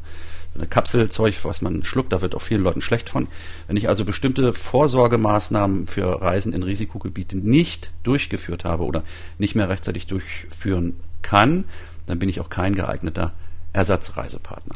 [0.55, 3.27] eine Kapselzeug, was man schluckt, da wird auch vielen Leuten schlecht von.
[3.67, 9.03] Wenn ich also bestimmte Vorsorgemaßnahmen für Reisen in Risikogebiete nicht durchgeführt habe oder
[9.37, 11.65] nicht mehr rechtzeitig durchführen kann,
[12.05, 13.33] dann bin ich auch kein geeigneter
[13.71, 14.75] Ersatzreisepartner.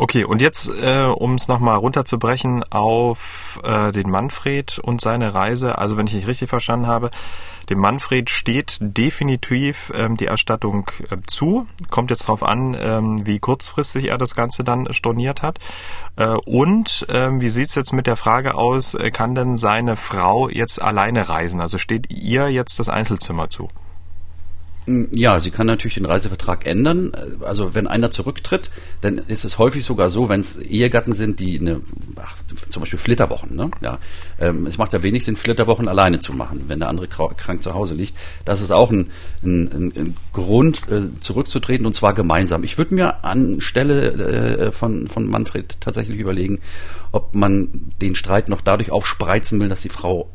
[0.00, 5.76] Okay, und jetzt, äh, um es nochmal runterzubrechen auf äh, den Manfred und seine Reise.
[5.78, 7.10] Also wenn ich nicht richtig verstanden habe,
[7.68, 11.66] dem Manfred steht definitiv ähm, die Erstattung äh, zu.
[11.90, 15.58] Kommt jetzt darauf an, ähm, wie kurzfristig er das Ganze dann storniert hat.
[16.14, 20.48] Äh, und ähm, wie sieht's jetzt mit der Frage aus, äh, kann denn seine Frau
[20.48, 21.60] jetzt alleine reisen?
[21.60, 23.68] Also steht ihr jetzt das Einzelzimmer zu?
[25.12, 27.12] Ja, sie kann natürlich den Reisevertrag ändern.
[27.42, 28.70] Also wenn einer zurücktritt,
[29.02, 31.80] dann ist es häufig sogar so, wenn es Ehegatten sind, die eine,
[32.16, 32.36] ach,
[32.70, 33.70] zum Beispiel Flitterwochen, ne?
[33.82, 33.98] Ja,
[34.40, 37.74] ähm, es macht ja wenig Sinn, Flitterwochen alleine zu machen, wenn der andere krank zu
[37.74, 38.16] Hause liegt.
[38.46, 39.10] Das ist auch ein,
[39.42, 42.64] ein, ein Grund, äh, zurückzutreten und zwar gemeinsam.
[42.64, 46.60] Ich würde mir anstelle äh, von, von Manfred tatsächlich überlegen,
[47.12, 50.30] ob man den Streit noch dadurch aufspreizen will, dass die Frau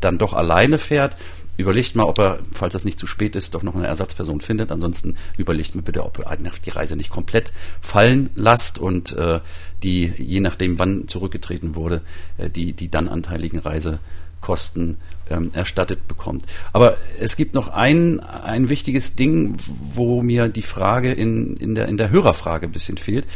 [0.00, 1.16] dann doch alleine fährt
[1.56, 4.70] überlegt mal, ob er, falls das nicht zu spät ist, doch noch eine Ersatzperson findet.
[4.70, 9.40] Ansonsten überlegt mal bitte, ob ihr die Reise nicht komplett fallen lasst und äh,
[9.82, 12.02] die, je nachdem wann zurückgetreten wurde,
[12.38, 14.96] äh, die, die dann anteiligen Reisekosten
[15.30, 16.44] ähm, erstattet bekommt.
[16.72, 19.56] Aber es gibt noch ein, ein wichtiges Ding,
[19.94, 23.26] wo mir die Frage in, in, der, in der Hörerfrage ein bisschen fehlt.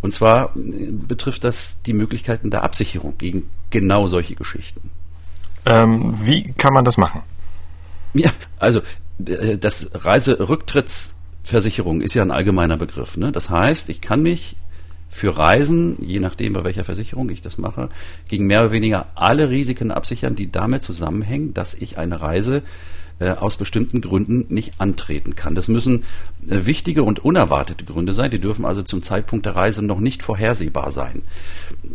[0.00, 4.90] Und zwar äh, betrifft das die Möglichkeiten der Absicherung gegen genau solche Geschichten.
[5.66, 7.22] Ähm, wie kann man das machen?
[8.18, 8.80] Ja, also
[9.26, 13.16] äh, das Reiserücktrittsversicherung ist ja ein allgemeiner Begriff.
[13.16, 13.32] Ne?
[13.32, 14.54] Das heißt, ich kann mich
[15.16, 17.88] für Reisen, je nachdem bei welcher Versicherung ich das mache,
[18.28, 22.62] gegen mehr oder weniger alle Risiken absichern, die damit zusammenhängen, dass ich eine Reise
[23.18, 25.54] äh, aus bestimmten Gründen nicht antreten kann.
[25.54, 26.04] Das müssen
[26.46, 28.30] äh, wichtige und unerwartete Gründe sein.
[28.30, 31.22] Die dürfen also zum Zeitpunkt der Reise noch nicht vorhersehbar sein.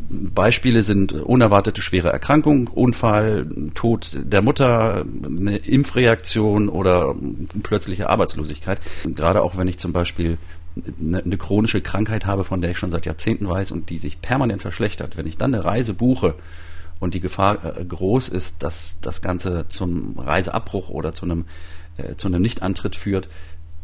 [0.10, 7.16] Beispiele sind unerwartete schwere Erkrankung, Unfall, Tod der Mutter, eine Impfreaktion oder
[7.62, 8.80] plötzliche Arbeitslosigkeit.
[9.06, 10.40] Gerade auch wenn ich zum Beispiel
[10.76, 14.22] eine, eine, chronische Krankheit habe, von der ich schon seit Jahrzehnten weiß und die sich
[14.22, 15.18] permanent verschlechtert.
[15.18, 16.36] Wenn ich dann eine Reise buche
[17.00, 21.46] und die Gefahr äh, groß ist, dass das Ganze zum Reiseabbruch oder zu einem,
[21.98, 23.28] äh, zu einem Nichtantritt führt,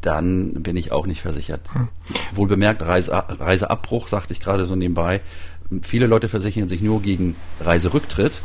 [0.01, 1.61] dann bin ich auch nicht versichert.
[1.73, 1.89] Hm.
[2.35, 5.21] Wohl bemerkt, Reise, Reiseabbruch, sagte ich gerade so nebenbei.
[5.81, 8.41] Viele Leute versichern sich nur gegen Reiserücktritt,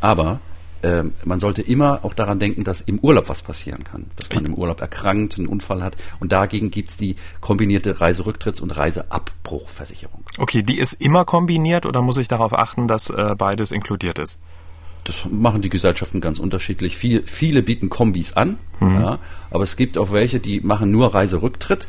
[0.00, 0.40] aber
[0.82, 4.06] äh, man sollte immer auch daran denken, dass im Urlaub was passieren kann.
[4.16, 5.96] Dass man im Urlaub erkrankt, einen Unfall hat.
[6.20, 10.24] Und dagegen gibt es die kombinierte Reiserücktritts- und Reiseabbruchversicherung.
[10.38, 14.38] Okay, die ist immer kombiniert oder muss ich darauf achten, dass äh, beides inkludiert ist?
[15.04, 16.96] Das machen die Gesellschaften ganz unterschiedlich.
[16.96, 19.00] Viel, viele bieten Kombis an, mhm.
[19.00, 19.18] ja,
[19.50, 21.88] aber es gibt auch welche, die machen nur Reiserücktritt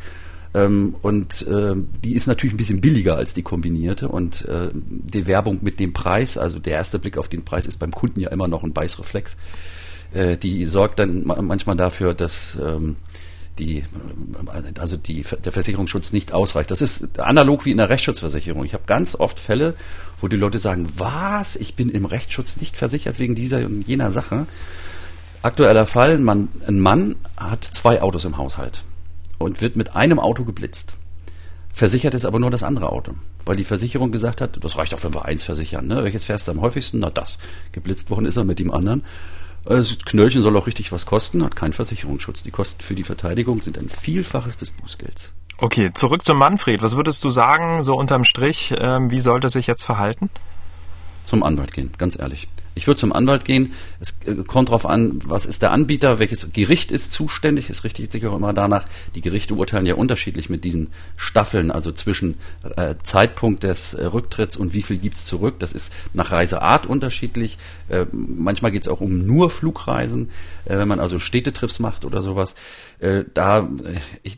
[0.52, 4.08] ähm, und äh, die ist natürlich ein bisschen billiger als die kombinierte.
[4.08, 7.78] Und äh, die Werbung mit dem Preis, also der erste Blick auf den Preis ist
[7.78, 9.36] beim Kunden ja immer noch ein Beißreflex.
[10.12, 12.96] Äh, die sorgt dann manchmal dafür, dass ähm,
[13.60, 13.84] die,
[14.78, 16.70] also die, der Versicherungsschutz nicht ausreicht.
[16.70, 18.64] Das ist analog wie in der Rechtsschutzversicherung.
[18.64, 19.74] Ich habe ganz oft Fälle,
[20.20, 24.12] wo die Leute sagen, was, ich bin im Rechtsschutz nicht versichert wegen dieser und jener
[24.12, 24.46] Sache.
[25.42, 28.82] Aktueller Fall, man, ein Mann hat zwei Autos im Haushalt
[29.40, 30.94] und wird mit einem Auto geblitzt.
[31.72, 33.14] Versichert ist aber nur das andere Auto,
[33.46, 35.86] weil die Versicherung gesagt hat, das reicht auch, wenn wir eins versichern.
[35.86, 36.04] Ne?
[36.04, 36.98] Welches fährst du am häufigsten?
[36.98, 37.38] Na das.
[37.72, 39.02] Geblitzt worden ist er mit dem anderen.
[39.64, 42.42] Das Knöllchen soll auch richtig was kosten, hat keinen Versicherungsschutz.
[42.42, 45.32] Die Kosten für die Verteidigung sind ein Vielfaches des Bußgelds.
[45.58, 46.82] Okay, zurück zum Manfred.
[46.82, 50.30] Was würdest du sagen, so unterm Strich, ähm, wie sollte er sich jetzt verhalten?
[51.24, 52.48] Zum Anwalt gehen, ganz ehrlich.
[52.74, 53.72] Ich würde zum Anwalt gehen.
[53.98, 57.68] Es äh, kommt darauf an, was ist der Anbieter, welches Gericht ist zuständig.
[57.68, 58.84] Es richtet sich auch immer danach.
[59.14, 62.36] Die Gerichte urteilen ja unterschiedlich mit diesen Staffeln, also zwischen
[62.76, 65.56] äh, Zeitpunkt des äh, Rücktritts und wie viel gibt's zurück.
[65.58, 67.58] Das ist nach Reiseart unterschiedlich.
[67.88, 70.30] Äh, manchmal geht es auch um nur Flugreisen,
[70.64, 72.54] äh, wenn man also Städtetrips macht oder sowas.
[73.00, 73.68] Äh, da,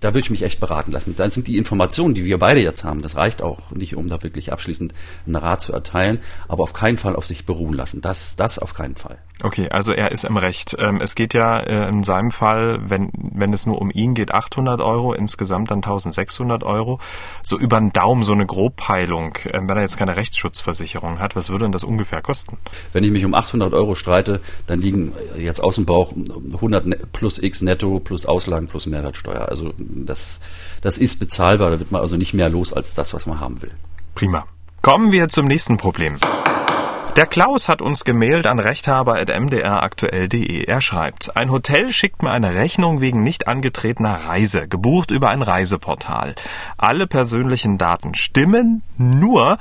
[0.00, 1.14] da würde ich mich echt beraten lassen.
[1.16, 4.22] Dann sind die Informationen, die wir beide jetzt haben, das reicht auch nicht, um da
[4.22, 4.94] wirklich abschließend
[5.26, 8.00] einen Rat zu erteilen, aber auf keinen Fall auf sich beruhen lassen.
[8.00, 9.18] Das, das auf keinen Fall.
[9.42, 10.76] Okay, also er ist im Recht.
[10.78, 14.32] Ähm, es geht ja äh, in seinem Fall, wenn, wenn es nur um ihn geht,
[14.32, 17.00] 800 Euro, insgesamt dann 1600 Euro.
[17.42, 21.50] So über den Daumen, so eine Grobpeilung, ähm, wenn er jetzt keine Rechtsschutzversicherung hat, was
[21.50, 22.56] würde denn das ungefähr kosten?
[22.92, 26.98] Wenn ich mich um 800 Euro streite, dann liegen jetzt aus dem Bauch 100 ne,
[27.12, 29.48] plus X netto plus Auslagen plus Mehrwertsteuer.
[29.48, 30.40] Also das,
[30.82, 33.60] das ist bezahlbar, da wird man also nicht mehr los als das, was man haben
[33.60, 33.72] will.
[34.14, 34.44] Prima.
[34.82, 36.16] Kommen wir zum nächsten Problem.
[37.14, 40.64] Der Klaus hat uns gemailt an rechthaber.mdraktuell.de.
[40.64, 45.42] Er schreibt, ein Hotel schickt mir eine Rechnung wegen nicht angetretener Reise, gebucht über ein
[45.42, 46.34] Reiseportal.
[46.78, 49.58] Alle persönlichen Daten stimmen, nur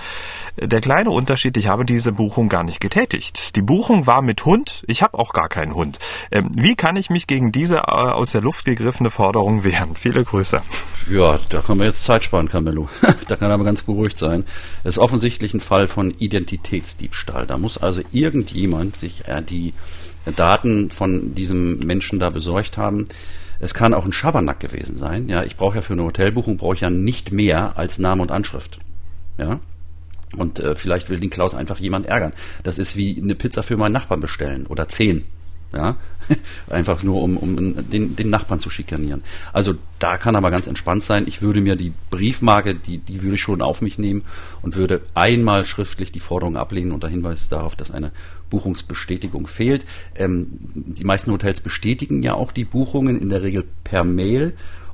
[0.56, 3.58] der kleine Unterschied, ich habe diese Buchung gar nicht getätigt.
[3.58, 6.00] Die Buchung war mit Hund, ich habe auch gar keinen Hund.
[6.32, 9.98] Ähm, wie kann ich mich gegen diese äh, aus der Luft gegriffene Forderung wehren?
[9.98, 10.62] Viele Grüße.
[11.10, 12.90] Ja, da kann man jetzt Zeit sparen, Camillo.
[13.28, 14.46] da kann aber ganz beruhigt sein.
[14.84, 17.32] Es ist offensichtlich ein Fall von Identitätsdiebstahl.
[17.32, 17.46] Diebstahl.
[17.46, 19.74] Da muss also irgendjemand sich äh, die
[20.36, 23.08] Daten von diesem Menschen da besorgt haben.
[23.60, 25.30] Es kann auch ein Schabernack gewesen sein.
[25.30, 28.32] Ja, ich brauche ja für eine Hotelbuchung brauche ich ja nicht mehr als Name und
[28.32, 28.80] Anschrift.
[29.38, 29.60] Ja.
[30.38, 32.34] Und äh, vielleicht will den Klaus einfach jemand ärgern.
[32.64, 35.26] Das ist wie eine Pizza für meinen Nachbarn bestellen oder zehn.
[35.74, 35.98] Ja,
[36.70, 39.24] einfach nur um, um den, den Nachbarn zu schikanieren.
[39.54, 41.26] Also da kann aber ganz entspannt sein.
[41.28, 44.24] Ich würde mir die Briefmarke, die, die würde ich schon auf mich nehmen
[44.62, 48.12] und würde einmal schriftlich die Forderung ablehnen unter Hinweis darauf, dass eine
[48.50, 49.86] Buchungsbestätigung fehlt.
[50.16, 54.54] Ähm, die meisten Hotels bestätigen ja auch die Buchungen in der Regel per Mail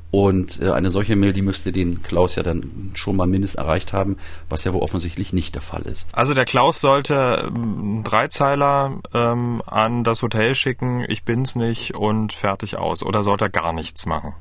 [0.10, 3.94] und äh, eine solche Mail, die müsste den Klaus ja dann schon mal mindestens erreicht
[3.94, 4.18] haben,
[4.50, 6.08] was ja wohl offensichtlich nicht der Fall ist.
[6.14, 12.34] Also der Klaus sollte ähm, Dreizeiler ähm, an das Hotel schicken, ich bin's nicht und
[12.34, 13.04] fertig aus.
[13.04, 14.34] Oder sollte er gar nichts machen?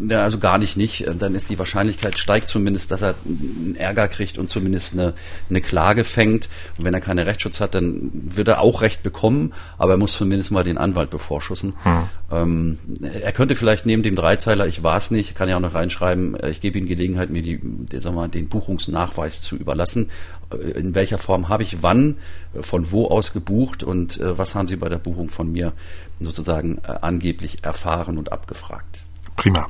[0.00, 1.06] Ja, also gar nicht nicht.
[1.06, 5.14] Äh, dann ist die Wahrscheinlichkeit steigt zumindest, dass er einen Ärger kriegt und zumindest eine,
[5.50, 6.48] eine Klage fängt.
[6.78, 10.12] Und wenn er keinen Rechtsschutz hat, dann wird er auch Recht bekommen, aber er muss
[10.12, 11.74] zumindest mal den Anwalt bevorschussen.
[11.82, 12.08] Hm.
[12.30, 12.78] Ähm,
[13.22, 16.34] er könnte vielleicht neben dem Dreizeiler, ich war es nicht, kann ja auch noch reinschreiben,
[16.38, 17.60] äh, ich gebe Ihnen Gelegenheit, mir die,
[17.98, 20.10] sagen wir mal, den Buchungsnachweis zu überlassen.
[20.52, 22.16] Äh, in welcher Form habe ich wann,
[22.60, 25.72] von wo aus gebucht und was haben Sie bei der Buchung von mir
[26.18, 29.02] sozusagen angeblich erfahren und abgefragt?
[29.38, 29.68] Prima.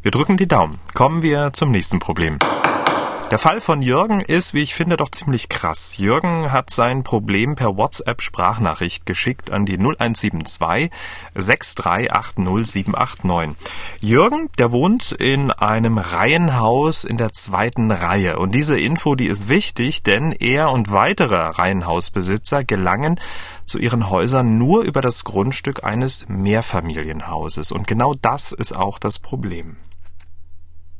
[0.00, 0.78] Wir drücken die Daumen.
[0.94, 2.38] Kommen wir zum nächsten Problem.
[3.30, 5.98] Der Fall von Jürgen ist, wie ich finde, doch ziemlich krass.
[5.98, 10.90] Jürgen hat sein Problem per WhatsApp-Sprachnachricht geschickt an die 0172
[11.36, 13.54] 6380789.
[14.02, 18.36] Jürgen, der wohnt in einem Reihenhaus in der zweiten Reihe.
[18.36, 23.20] Und diese Info, die ist wichtig, denn er und weitere Reihenhausbesitzer gelangen
[23.64, 27.70] zu ihren Häusern nur über das Grundstück eines Mehrfamilienhauses.
[27.70, 29.76] Und genau das ist auch das Problem.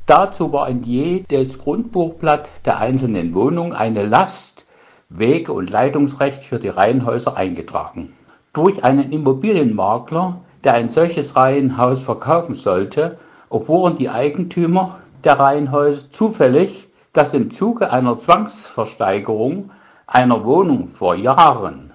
[0.07, 4.65] Dazu war in jedes Grundbuchblatt der einzelnen Wohnung eine Last,
[5.09, 8.13] Wege- und Leitungsrecht für die Reihenhäuser eingetragen.
[8.51, 16.89] Durch einen Immobilienmakler, der ein solches Reihenhaus verkaufen sollte, erfuhren die Eigentümer der Reihenhäuser zufällig,
[17.13, 19.69] dass im Zuge einer Zwangsversteigerung
[20.07, 21.93] einer Wohnung vor Jahren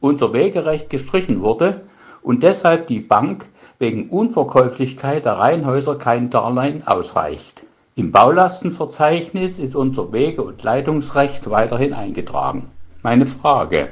[0.00, 1.82] unser Wegerecht gestrichen wurde
[2.22, 7.64] und deshalb die Bank wegen Unverkäuflichkeit der Reihenhäuser kein Darlehen ausreicht.
[7.94, 12.70] Im Baulastenverzeichnis ist unser Wege- und Leitungsrecht weiterhin eingetragen.
[13.02, 13.90] Meine Frage: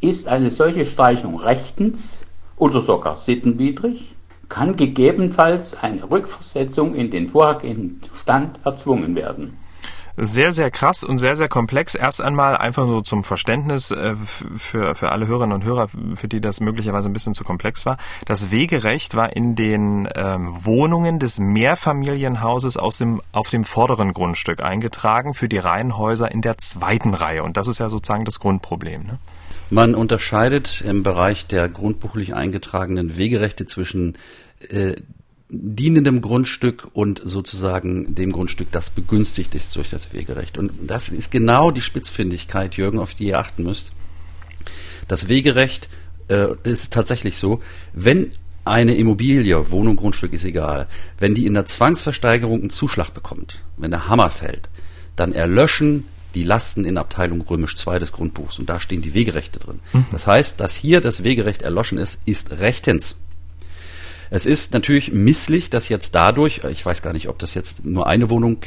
[0.00, 2.20] Ist eine solche Streichung rechtens
[2.56, 4.14] oder sogar sittenwidrig?
[4.48, 9.56] Kann gegebenenfalls eine Rückversetzung in den vorhergehenden Stand erzwungen werden
[10.16, 11.94] sehr, sehr krass und sehr, sehr komplex.
[11.94, 16.40] Erst einmal einfach so zum Verständnis äh, für, für alle Hörerinnen und Hörer, für die
[16.40, 17.96] das möglicherweise ein bisschen zu komplex war.
[18.26, 24.62] Das Wegerecht war in den ähm, Wohnungen des Mehrfamilienhauses aus dem, auf dem vorderen Grundstück
[24.62, 27.42] eingetragen für die Reihenhäuser in der zweiten Reihe.
[27.42, 29.02] Und das ist ja sozusagen das Grundproblem.
[29.02, 29.18] Ne?
[29.70, 34.16] Man unterscheidet im Bereich der grundbuchlich eingetragenen Wegerechte zwischen
[34.68, 34.94] äh,
[35.48, 40.58] dienendem Grundstück und sozusagen dem Grundstück, das begünstigt ist durch das Wegerecht.
[40.58, 43.92] Und das ist genau die Spitzfindigkeit, Jürgen, auf die ihr achten müsst.
[45.06, 45.88] Das Wegerecht
[46.28, 48.30] äh, ist tatsächlich so, wenn
[48.64, 53.90] eine Immobilie, Wohnung, Grundstück ist egal, wenn die in der Zwangsversteigerung einen Zuschlag bekommt, wenn
[53.90, 54.70] der Hammer fällt,
[55.16, 56.04] dann erlöschen
[56.34, 59.80] die Lasten in Abteilung römisch 2 des Grundbuchs und da stehen die Wegerechte drin.
[59.92, 60.06] Mhm.
[60.10, 63.20] Das heißt, dass hier das Wegerecht erloschen ist, ist rechtens.
[64.34, 68.08] Es ist natürlich misslich, dass jetzt dadurch, ich weiß gar nicht, ob das jetzt nur
[68.08, 68.58] eine Wohnung,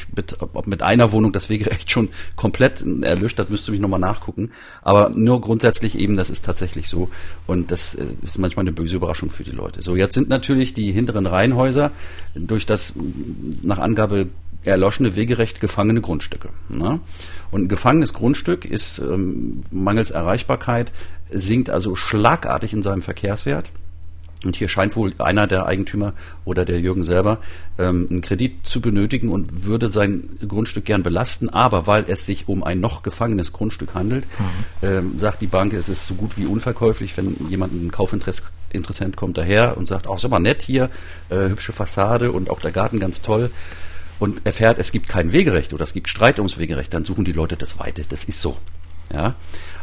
[0.53, 4.51] ob mit einer Wohnung das Wegerecht schon komplett erlöscht hat, müsste ich nochmal nachgucken.
[4.81, 7.09] Aber nur grundsätzlich eben, das ist tatsächlich so.
[7.47, 9.81] Und das äh, ist manchmal eine böse Überraschung für die Leute.
[9.81, 11.91] So, jetzt sind natürlich die hinteren Reihenhäuser
[12.33, 12.93] durch das
[13.61, 14.29] nach Angabe
[14.63, 16.47] erloschene Wegerecht gefangene Grundstücke.
[16.69, 17.01] Ne?
[17.51, 20.93] Und ein gefangenes Grundstück ist ähm, mangels Erreichbarkeit,
[21.29, 23.69] sinkt also schlagartig in seinem Verkehrswert.
[24.47, 26.13] Und hier scheint wohl einer der Eigentümer
[26.45, 27.39] oder der Jürgen selber
[27.77, 31.49] ähm, einen Kredit zu benötigen und würde sein Grundstück gern belasten.
[31.49, 34.87] Aber weil es sich um ein noch gefangenes Grundstück handelt, mhm.
[34.87, 39.37] ähm, sagt die Bank, es ist so gut wie unverkäuflich, wenn jemand ein Kaufinteressent kommt
[39.37, 40.89] daher und sagt, auch oh, aber nett hier,
[41.27, 43.51] äh, hübsche Fassade und auch der Garten ganz toll.
[44.19, 47.33] und erfährt, es gibt kein Wegerecht oder es gibt Streit ums Wegerecht, dann suchen die
[47.33, 48.05] Leute das Weite.
[48.07, 48.57] Das ist so.
[49.13, 49.35] Ja,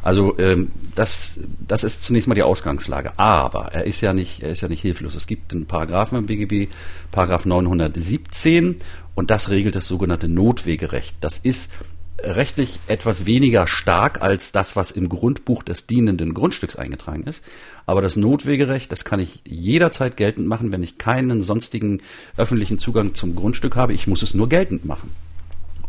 [0.05, 3.19] also ähm, das, das ist zunächst mal die Ausgangslage.
[3.19, 5.15] Aber er ist ja nicht, er ist ja nicht hilflos.
[5.15, 6.71] Es gibt einen Paragraphen im BGB,
[7.11, 8.77] Paragraph 917,
[9.15, 11.17] und das regelt das sogenannte Notwegerecht.
[11.23, 11.73] Das ist
[12.19, 17.43] rechtlich etwas weniger stark als das, was im Grundbuch des dienenden Grundstücks eingetragen ist.
[17.87, 22.03] Aber das Notwegerecht, das kann ich jederzeit geltend machen, wenn ich keinen sonstigen
[22.37, 23.95] öffentlichen Zugang zum Grundstück habe.
[23.95, 25.11] Ich muss es nur geltend machen.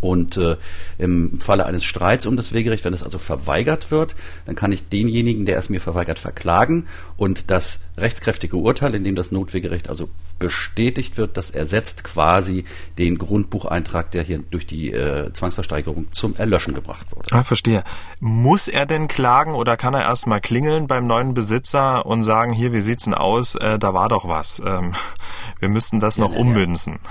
[0.02, 0.58] Und äh,
[0.98, 4.88] im Falle eines Streits um das Wegerecht, wenn es also verweigert wird, dann kann ich
[4.90, 10.10] denjenigen, der es mir verweigert, verklagen und das rechtskräftige Urteil, in dem das Notwegerecht also
[10.40, 12.66] bestätigt wird, das ersetzt quasi
[12.98, 17.28] den Grundbucheintrag, der hier durch die äh, Zwangsversteigerung zum Erlöschen gebracht wurde.
[17.32, 17.84] Ah, verstehe.
[18.20, 22.74] Muss er denn klagen oder kann er erstmal klingeln beim neuen Besitzer und sagen, hier,
[22.74, 23.56] wie sieht's denn aus?
[23.56, 24.62] Äh, da war doch was.
[24.66, 24.94] Ähm,
[25.60, 27.00] wir müssten das noch ja, ummünzen.
[27.02, 27.10] Ja.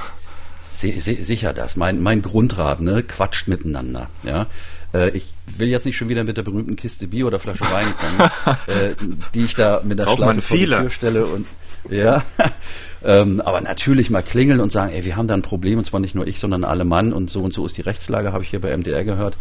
[0.65, 1.77] Si si sicher das.
[1.77, 4.09] Mein, mein Grundrat, ne, quatscht miteinander.
[4.23, 4.47] Ja.
[4.93, 5.27] Äh, ich
[5.59, 8.31] will jetzt nicht schon wieder mit der berühmten Kiste Bier oder Flasche Wein kommen,
[8.67, 8.95] äh,
[9.35, 11.47] die ich da mit der Braucht Schleife vor die Tür stelle und
[11.91, 12.25] ja.
[13.05, 16.01] ähm, aber natürlich mal klingeln und sagen, ey, wir haben da ein Problem und zwar
[16.01, 18.51] nicht nur ich, sondern alle Mann und so und so ist die Rechtslage, habe ich
[18.51, 19.37] hier bei MDR gehört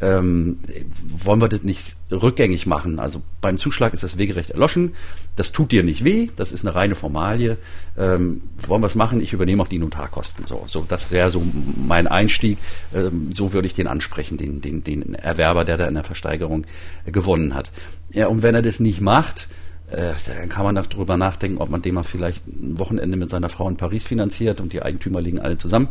[0.00, 0.58] ähm,
[1.02, 3.00] wollen wir das nicht rückgängig machen.
[3.00, 4.94] Also beim Zuschlag ist das Wegerecht erloschen.
[5.36, 6.28] Das tut dir nicht weh.
[6.36, 7.56] Das ist eine reine Formalie.
[7.96, 9.20] Ähm, wollen wir es machen?
[9.20, 10.46] Ich übernehme auch die Notarkosten.
[10.46, 11.42] So, so das wäre so
[11.76, 12.58] mein Einstieg.
[12.94, 16.64] Ähm, so würde ich den ansprechen, den, den, den Erwerber, der da in der Versteigerung
[17.04, 17.70] äh, gewonnen hat.
[18.12, 19.48] Ja, und wenn er das nicht macht,
[19.90, 23.48] äh, dann kann man darüber nachdenken, ob man dem mal vielleicht ein Wochenende mit seiner
[23.48, 25.88] Frau in Paris finanziert und die Eigentümer liegen alle zusammen.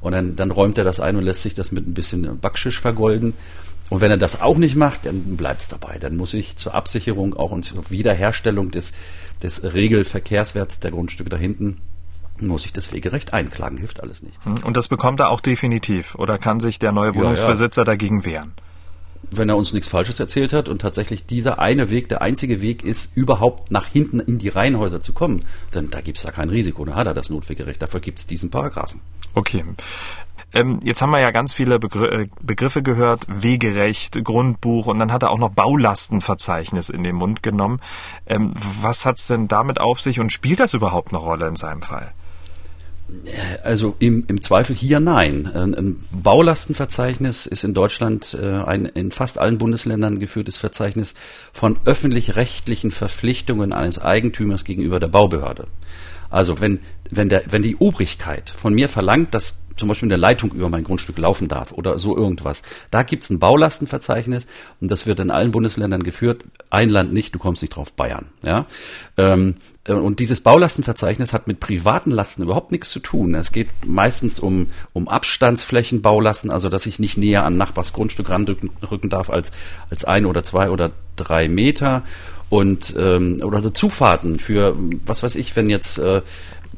[0.00, 2.80] Und dann, dann räumt er das ein und lässt sich das mit ein bisschen Backschisch
[2.80, 3.34] vergolden.
[3.90, 5.98] Und wenn er das auch nicht macht, dann bleibt es dabei.
[5.98, 8.92] Dann muss ich zur Absicherung auch und zur Wiederherstellung des,
[9.42, 11.78] des Regelverkehrswerts der Grundstücke da hinten
[12.40, 14.46] muss ich das Wegerecht einklagen, hilft alles nichts.
[14.46, 17.92] Hm, und das bekommt er auch definitiv oder kann sich der neue Wohnungsbesitzer ja, ja.
[17.92, 18.52] dagegen wehren?
[19.30, 22.82] Wenn er uns nichts Falsches erzählt hat und tatsächlich dieser eine Weg der einzige Weg
[22.82, 26.50] ist, überhaupt nach hinten in die Reihenhäuser zu kommen, dann da gibt es da kein
[26.50, 29.00] Risiko, da hat er das Notwegerecht, dafür gibt es diesen Paragraphen.
[29.34, 29.64] Okay.
[30.54, 35.12] Ähm, jetzt haben wir ja ganz viele Begr äh, Begriffe gehört, Wegerecht, Grundbuch und dann
[35.12, 37.80] hat er auch noch Baulastenverzeichnis in den Mund genommen.
[38.26, 41.82] Ähm, was hat's denn damit auf sich und spielt das überhaupt eine Rolle in seinem
[41.82, 42.12] Fall?
[43.62, 45.46] Also im, im Zweifel hier nein.
[45.46, 51.14] Ein Baulastenverzeichnis ist in Deutschland äh, ein in fast allen Bundesländern geführtes Verzeichnis
[51.52, 55.64] von öffentlich-rechtlichen Verpflichtungen eines Eigentümers gegenüber der Baubehörde.
[56.30, 60.52] Also wenn, wenn, der, wenn die Obrigkeit von mir verlangt, dass zum Beispiel eine Leitung
[60.52, 64.46] über mein Grundstück laufen darf oder so irgendwas, da gibt's ein Baulastenverzeichnis
[64.80, 66.44] und das wird in allen Bundesländern geführt.
[66.68, 68.26] Ein Land nicht, du kommst nicht drauf, Bayern.
[68.44, 68.66] Ja?
[69.16, 73.34] Ähm, äh, und dieses Baulastenverzeichnis hat mit privaten Lasten überhaupt nichts zu tun.
[73.34, 79.10] Es geht meistens um, um Abstandsflächenbaulasten, also dass ich nicht näher an Nachbars Grundstück ranrücken
[79.10, 79.52] darf als,
[79.90, 82.02] als ein oder zwei oder drei Meter
[82.50, 86.22] und ähm, oder so Zufahrten für was weiß ich, wenn jetzt äh,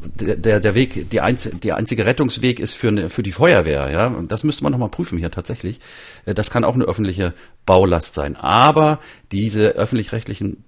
[0.02, 4.06] der, der Weg, die, einz, die einzige Rettungsweg ist für, eine, für die Feuerwehr, ja.
[4.06, 5.80] Und das müsste man nochmal prüfen hier tatsächlich.
[6.24, 7.34] Äh, das kann auch eine öffentliche
[7.66, 8.36] Baulast sein.
[8.36, 9.00] Aber
[9.32, 10.64] diese öffentlich-rechtlichen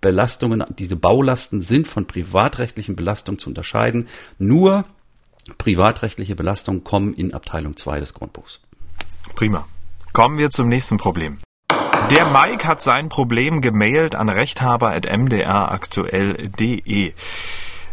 [0.00, 4.06] Belastungen, diese Baulasten sind von privatrechtlichen Belastungen zu unterscheiden.
[4.38, 4.84] Nur
[5.58, 8.60] privatrechtliche Belastungen kommen in Abteilung 2 des Grundbuchs.
[9.34, 9.66] Prima.
[10.12, 11.38] Kommen wir zum nächsten Problem.
[12.10, 17.12] Der Mike hat sein Problem gemailt an rechthaber.mdraktuell.de.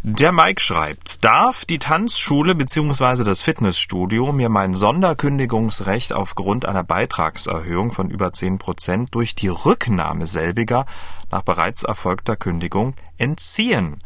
[0.04, 3.24] Der Mike schreibt, darf die Tanzschule bzw.
[3.24, 10.28] das Fitnessstudio mir mein Sonderkündigungsrecht aufgrund einer Beitragserhöhung von über 10 Prozent durch die Rücknahme
[10.28, 10.86] selbiger
[11.32, 13.98] nach bereits erfolgter Kündigung entziehen?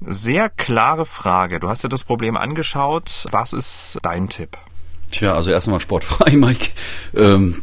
[0.00, 1.58] Sehr klare Frage.
[1.58, 3.26] Du hast dir das Problem angeschaut.
[3.32, 4.56] Was ist dein Tipp?
[5.14, 6.70] Tja, also erst einmal sportfrei, Mike.
[7.14, 7.62] Ähm,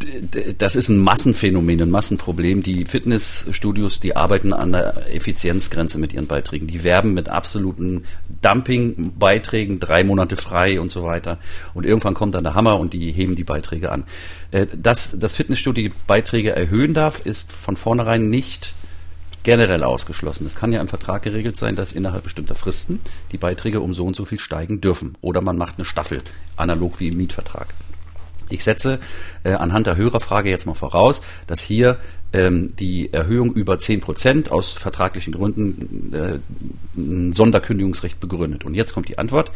[0.58, 2.64] das ist ein Massenphänomen, ein Massenproblem.
[2.64, 6.68] Die Fitnessstudios, die arbeiten an der Effizienzgrenze mit ihren Beiträgen.
[6.68, 8.06] Die werben mit absoluten
[8.42, 11.40] Dumping-Beiträgen, drei Monate frei und so weiter.
[11.74, 14.06] Und irgendwann kommt dann der Hammer und die heben die Beiträge an.
[14.52, 18.74] Äh, dass das Fitnessstudio die Beiträge erhöhen darf, ist von vornherein nicht
[19.44, 20.46] generell ausgeschlossen.
[20.46, 23.00] Es kann ja im Vertrag geregelt sein, dass innerhalb bestimmter Fristen
[23.32, 25.16] die Beiträge um so und so viel steigen dürfen.
[25.22, 26.22] Oder man macht eine Staffel,
[26.56, 27.68] analog wie im Mietvertrag.
[28.50, 29.00] Ich setze
[29.44, 31.98] äh, anhand der Hörerfrage jetzt mal voraus, dass hier
[32.34, 36.40] ähm, die Erhöhung über 10 Prozent aus vertraglichen Gründen äh,
[36.96, 38.66] ein Sonderkündigungsrecht begründet.
[38.66, 39.52] Und jetzt kommt die Antwort.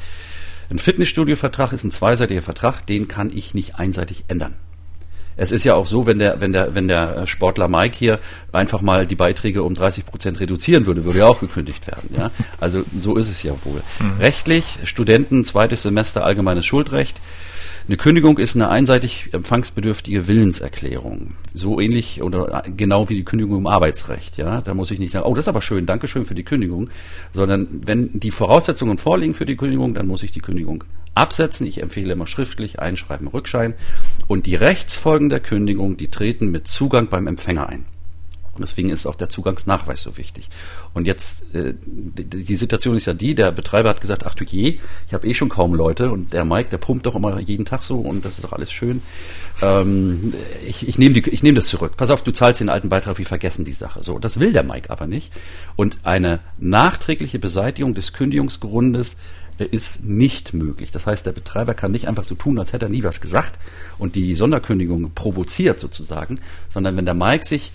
[0.70, 4.56] Ein Fitnessstudio-Vertrag ist ein zweiseitiger Vertrag, den kann ich nicht einseitig ändern.
[5.38, 8.20] Es ist ja auch so, wenn der, wenn der, wenn der Sportler Mike hier
[8.52, 12.10] einfach mal die Beiträge um 30 Prozent reduzieren würde, würde ja auch gekündigt werden.
[12.16, 12.32] Ja?
[12.60, 13.82] Also so ist es ja wohl.
[14.00, 14.20] Mhm.
[14.20, 17.20] Rechtlich, Studenten, zweites Semester allgemeines Schuldrecht.
[17.88, 21.36] Eine Kündigung ist eine einseitig empfangsbedürftige Willenserklärung.
[21.54, 24.38] So ähnlich oder genau wie die Kündigung im Arbeitsrecht.
[24.38, 26.44] Ja, da muss ich nicht sagen, oh, das ist aber schön, danke schön für die
[26.44, 26.90] Kündigung,
[27.32, 30.84] sondern wenn die Voraussetzungen vorliegen für die Kündigung, dann muss ich die Kündigung
[31.14, 31.68] absetzen.
[31.68, 33.76] Ich empfehle immer schriftlich einschreiben, Rückschein.
[34.28, 37.86] Und die Rechtsfolgen der Kündigung, die treten mit Zugang beim Empfänger ein.
[38.56, 40.48] Und deswegen ist auch der Zugangsnachweis so wichtig.
[40.94, 44.80] Und jetzt, äh, die, Situation ist ja die, der Betreiber hat gesagt, ach du je,
[45.08, 47.84] ich habe eh schon kaum Leute und der Mike, der pumpt doch immer jeden Tag
[47.84, 49.02] so und das ist doch alles schön.
[49.62, 50.34] Ähm,
[50.66, 51.98] ich ich nehme nehm das zurück.
[51.98, 54.02] Pass auf, du zahlst den alten Beitrag, wir vergessen die Sache.
[54.06, 55.34] So, das will der Mike aber nicht.
[55.76, 59.18] Und eine nachträgliche Beseitigung des Kündigungsgrundes
[59.64, 60.92] ist nicht möglich.
[60.92, 63.58] Das heißt, der Betreiber kann nicht einfach so tun, als hätte er nie was gesagt
[63.98, 66.40] und die Sonderkündigung provoziert sozusagen,
[66.70, 67.72] sondern wenn der Mike sich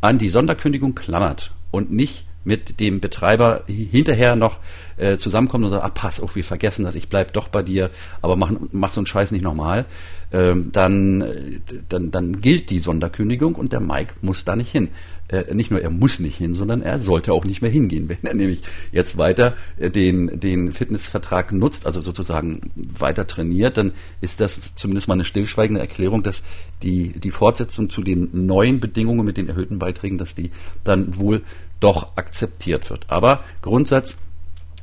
[0.00, 4.58] an die Sonderkündigung klammert und nicht mit dem Betreiber hinterher noch
[4.96, 7.90] äh, zusammenkommt und sagt, ah, pass auf, wir vergessen das, ich bleib doch bei dir,
[8.20, 9.86] aber mach, mach so einen Scheiß nicht nochmal,
[10.32, 14.88] ähm, dann, äh, dann, dann gilt die Sonderkündigung und der Mike muss da nicht hin
[15.32, 18.08] äh, nicht nur er muss nicht hin, sondern er sollte auch nicht mehr hingehen.
[18.08, 18.62] Wenn er nämlich
[18.92, 25.08] jetzt weiter äh, den, den Fitnessvertrag nutzt, also sozusagen weiter trainiert, dann ist das zumindest
[25.08, 26.42] mal eine stillschweigende Erklärung, dass
[26.82, 30.50] die, die Fortsetzung zu den neuen Bedingungen mit den erhöhten Beiträgen, dass die
[30.84, 31.42] dann wohl
[31.80, 33.06] doch akzeptiert wird.
[33.08, 34.18] Aber Grundsatz,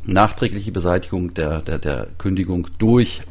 [0.05, 3.21] nachträgliche Beseitigung der, der, der Kündigung durch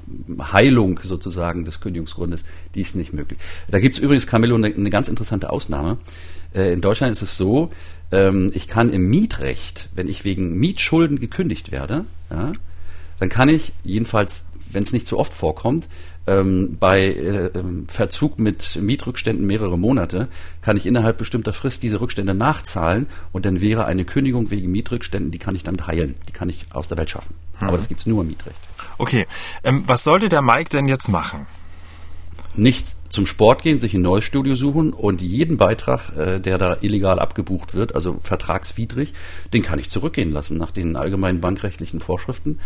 [0.52, 2.44] Heilung sozusagen des Kündigungsgrundes,
[2.74, 3.38] die ist nicht möglich.
[3.70, 5.98] Da gibt es übrigens, Camillo, eine, eine ganz interessante Ausnahme.
[6.54, 7.70] Äh, in Deutschland ist es so,
[8.10, 12.52] ähm, ich kann im Mietrecht, wenn ich wegen Mietschulden gekündigt werde, ja,
[13.18, 15.88] dann kann ich jedenfalls, wenn es nicht zu oft vorkommt,
[16.26, 20.28] ähm, bei äh, ähm, Verzug mit Mietrückständen mehrere Monate,
[20.60, 25.30] kann ich innerhalb bestimmter Frist diese Rückstände nachzahlen und dann wäre eine Kündigung wegen Mietrückständen,
[25.30, 27.34] die kann ich damit heilen, die kann ich aus der Welt schaffen.
[27.60, 27.68] Mhm.
[27.68, 28.58] Aber das gibt es nur im Mietrecht.
[28.98, 29.26] Okay,
[29.64, 31.46] ähm, was sollte der Mike denn jetzt machen?
[32.54, 36.76] Nicht zum Sport gehen, sich ein neues Studio suchen und jeden Beitrag, äh, der da
[36.80, 39.12] illegal abgebucht wird, also vertragswidrig,
[39.52, 42.58] den kann ich zurückgehen lassen nach den allgemeinen bankrechtlichen Vorschriften.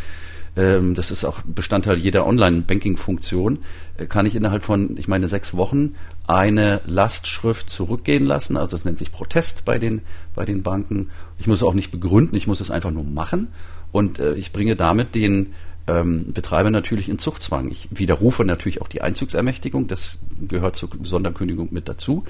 [0.55, 3.59] Ähm, das ist auch Bestandteil jeder Online-Banking-Funktion.
[3.97, 5.95] Äh, kann ich innerhalb von, ich meine, sechs Wochen
[6.26, 8.57] eine Lastschrift zurückgehen lassen.
[8.57, 10.03] Also das nennt sich Protest bei den,
[10.34, 11.11] bei den Banken.
[11.38, 13.49] Ich muss es auch nicht begründen, ich muss es einfach nur machen.
[13.93, 15.55] Und äh, ich bringe damit den
[15.87, 17.68] ähm, Betreiber natürlich in Zuchtzwang.
[17.68, 22.24] Ich widerrufe natürlich auch die Einzugsermächtigung, das gehört zur Sonderkündigung mit dazu.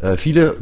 [0.00, 0.56] Äh, viele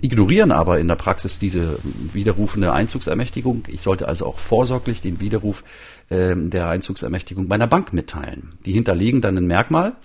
[0.00, 1.78] ignorieren aber in der Praxis diese
[2.12, 3.64] widerrufende Einzugsermächtigung.
[3.68, 5.64] Ich sollte also auch vorsorglich den Widerruf
[6.10, 8.52] äh, der Einzugsermächtigung meiner Bank mitteilen.
[8.64, 9.96] Die hinterlegen dann ein Merkmal.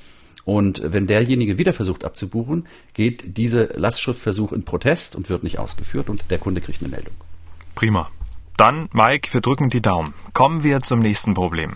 [0.45, 6.09] Und wenn derjenige wieder versucht abzubuchen, geht diese Lastschriftversuch in Protest und wird nicht ausgeführt
[6.09, 7.13] und der Kunde kriegt eine Meldung.
[7.75, 8.09] Prima.
[8.57, 10.15] Dann, Mike, wir drücken die Daumen.
[10.33, 11.75] Kommen wir zum nächsten Problem.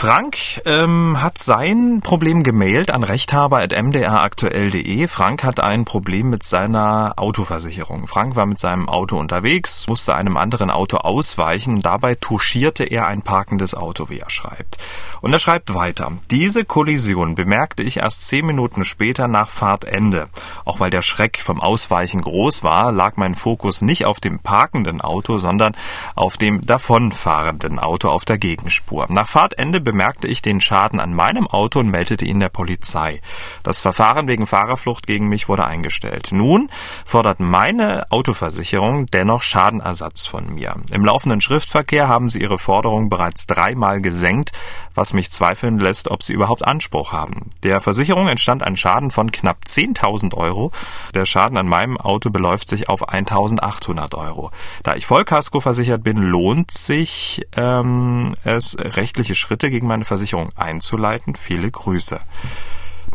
[0.00, 5.08] Frank ähm, hat sein Problem gemailt an rechthaber.mdraktuell.de.
[5.08, 8.06] Frank hat ein Problem mit seiner Autoversicherung.
[8.06, 11.80] Frank war mit seinem Auto unterwegs, musste einem anderen Auto ausweichen.
[11.80, 14.78] Dabei touchierte er ein parkendes Auto, wie er schreibt.
[15.20, 16.12] Und er schreibt weiter.
[16.30, 20.28] Diese Kollision bemerkte ich erst zehn Minuten später nach Fahrtende.
[20.64, 25.00] Auch weil der Schreck vom Ausweichen groß war, lag mein Fokus nicht auf dem parkenden
[25.00, 25.74] Auto, sondern
[26.14, 29.06] auf dem davonfahrenden Auto auf der Gegenspur.
[29.08, 33.22] Nach Fahrtende bemerkte ich den Schaden an meinem Auto und meldete ihn der Polizei.
[33.62, 36.28] Das Verfahren wegen Fahrerflucht gegen mich wurde eingestellt.
[36.30, 36.68] Nun
[37.06, 40.74] fordert meine Autoversicherung dennoch Schadenersatz von mir.
[40.92, 44.52] Im laufenden Schriftverkehr haben sie ihre Forderung bereits dreimal gesenkt,
[44.98, 47.50] was mich zweifeln lässt, ob sie überhaupt Anspruch haben.
[47.62, 50.72] Der Versicherung entstand ein Schaden von knapp 10.000 Euro.
[51.14, 54.50] Der Schaden an meinem Auto beläuft sich auf 1.800 Euro.
[54.82, 61.36] Da ich Vollkasko versichert bin, lohnt sich ähm, es, rechtliche Schritte gegen meine Versicherung einzuleiten.
[61.36, 62.18] Viele Grüße.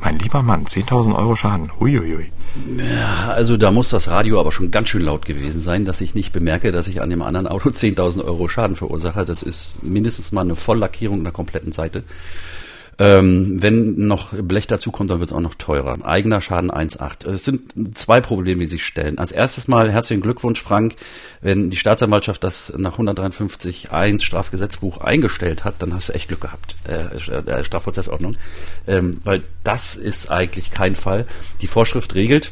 [0.04, 1.72] Mein lieber Mann, 10.000 Euro Schaden.
[1.80, 2.26] Huiuiui.
[2.78, 6.14] Ja, also da muss das Radio aber schon ganz schön laut gewesen sein, dass ich
[6.14, 9.24] nicht bemerke, dass ich an dem anderen Auto 10.000 Euro Schaden verursache.
[9.24, 12.04] Das ist mindestens mal eine Volllackierung der kompletten Seite.
[13.00, 16.06] Ähm, wenn noch Blech dazukommt, dann wird es auch noch teurer.
[16.06, 17.30] Eigener Schaden 1,8.
[17.30, 19.18] Es sind zwei Probleme, die sich stellen.
[19.18, 20.96] Als erstes mal herzlichen Glückwunsch, Frank.
[21.41, 26.76] Wenn die Staatsanwaltschaft das nach 153.1 Strafgesetzbuch eingestellt hat, dann hast du echt Glück gehabt.
[26.88, 28.38] Äh, äh, Strafprozessordnung.
[28.88, 31.26] Ähm, weil das ist eigentlich kein Fall.
[31.62, 32.52] Die Vorschrift regelt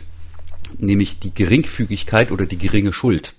[0.78, 3.34] nämlich die Geringfügigkeit oder die geringe Schuld.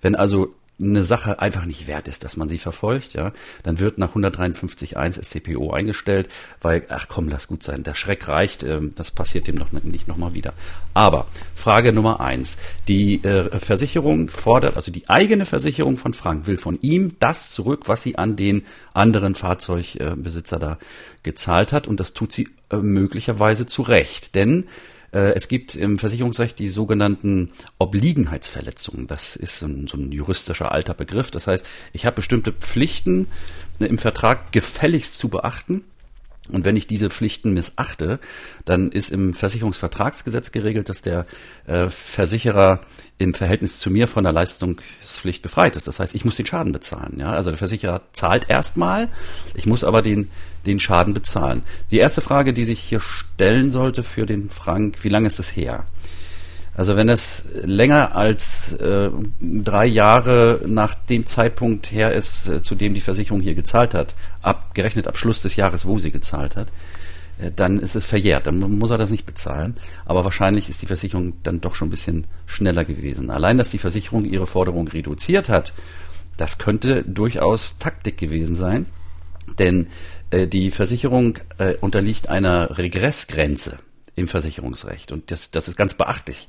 [0.00, 3.32] Wenn also eine Sache einfach nicht wert ist, dass man sie verfolgt, ja,
[3.64, 6.28] dann wird nach 153.1 SCPO eingestellt,
[6.60, 10.06] weil, ach komm, lass gut sein, der Schreck reicht, ähm, das passiert dem noch nicht
[10.06, 10.54] nochmal wieder.
[10.94, 11.26] Aber
[11.56, 16.78] Frage Nummer eins, die äh, Versicherung fordert, also die eigene Versicherung von Frank will von
[16.80, 18.64] ihm das zurück, was sie an den
[18.94, 20.78] anderen Fahrzeugbesitzer da
[21.24, 21.88] gezahlt hat.
[21.88, 24.64] Und das tut sie äh, möglicherweise zu Recht, denn
[25.10, 29.06] es gibt im Versicherungsrecht die sogenannten Obliegenheitsverletzungen.
[29.06, 31.30] Das ist ein, so ein juristischer alter Begriff.
[31.30, 33.28] Das heißt, ich habe bestimmte Pflichten
[33.80, 35.84] äh, im Vertrag gefälligst zu beachten.
[36.48, 38.18] Und wenn ich diese Pflichten missachte,
[38.64, 41.26] dann ist im Versicherungsvertragsgesetz geregelt, dass der
[41.66, 42.80] äh, Versicherer
[43.18, 45.88] im Verhältnis zu mir von der Leistungspflicht befreit ist.
[45.88, 47.18] Das heißt, ich muss den Schaden bezahlen.
[47.18, 47.32] Ja?
[47.32, 49.08] Also der Versicherer zahlt erstmal,
[49.54, 50.30] ich muss aber den,
[50.66, 51.62] den Schaden bezahlen.
[51.90, 55.54] Die erste Frage, die sich hier stellen sollte für den Frank, wie lange ist es
[55.56, 55.84] her?
[56.78, 59.10] Also wenn es länger als äh,
[59.40, 64.14] drei Jahre nach dem Zeitpunkt her ist, äh, zu dem die Versicherung hier gezahlt hat,
[64.42, 66.68] abgerechnet ab Schluss des Jahres, wo sie gezahlt hat,
[67.40, 68.46] äh, dann ist es verjährt.
[68.46, 69.74] Dann muss er das nicht bezahlen.
[70.04, 73.28] Aber wahrscheinlich ist die Versicherung dann doch schon ein bisschen schneller gewesen.
[73.30, 75.72] Allein, dass die Versicherung ihre Forderung reduziert hat,
[76.36, 78.86] das könnte durchaus Taktik gewesen sein.
[79.58, 79.88] Denn
[80.30, 83.78] äh, die Versicherung äh, unterliegt einer Regressgrenze
[84.18, 85.12] im Versicherungsrecht.
[85.12, 86.48] Und das, das ist ganz beachtlich.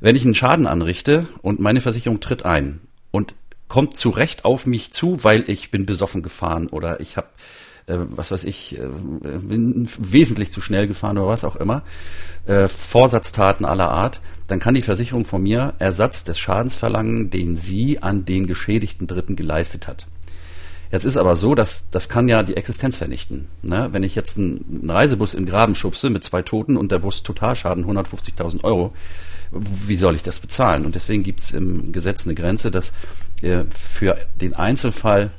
[0.00, 2.80] Wenn ich einen Schaden anrichte und meine Versicherung tritt ein
[3.10, 3.34] und
[3.68, 7.28] kommt zu Recht auf mich zu, weil ich bin besoffen gefahren oder ich habe,
[7.86, 11.82] äh, was weiß ich, äh, bin wesentlich zu schnell gefahren oder was auch immer,
[12.46, 17.56] äh, Vorsatztaten aller Art, dann kann die Versicherung von mir Ersatz des Schadens verlangen, den
[17.56, 20.06] sie an den geschädigten Dritten geleistet hat.
[20.92, 23.48] Jetzt ist aber so, dass das kann ja die Existenz vernichten.
[23.62, 23.88] Ne?
[23.92, 27.86] Wenn ich jetzt einen, Reisebus in Graben schubse mit zwei Toten und der Bus Totalschaden
[27.86, 28.92] 150.000 Euro,
[29.50, 30.84] wie soll ich das bezahlen?
[30.84, 32.92] Und deswegen gibt es im Gesetz eine Grenze, dass
[33.40, 35.30] äh, für den Einzelfall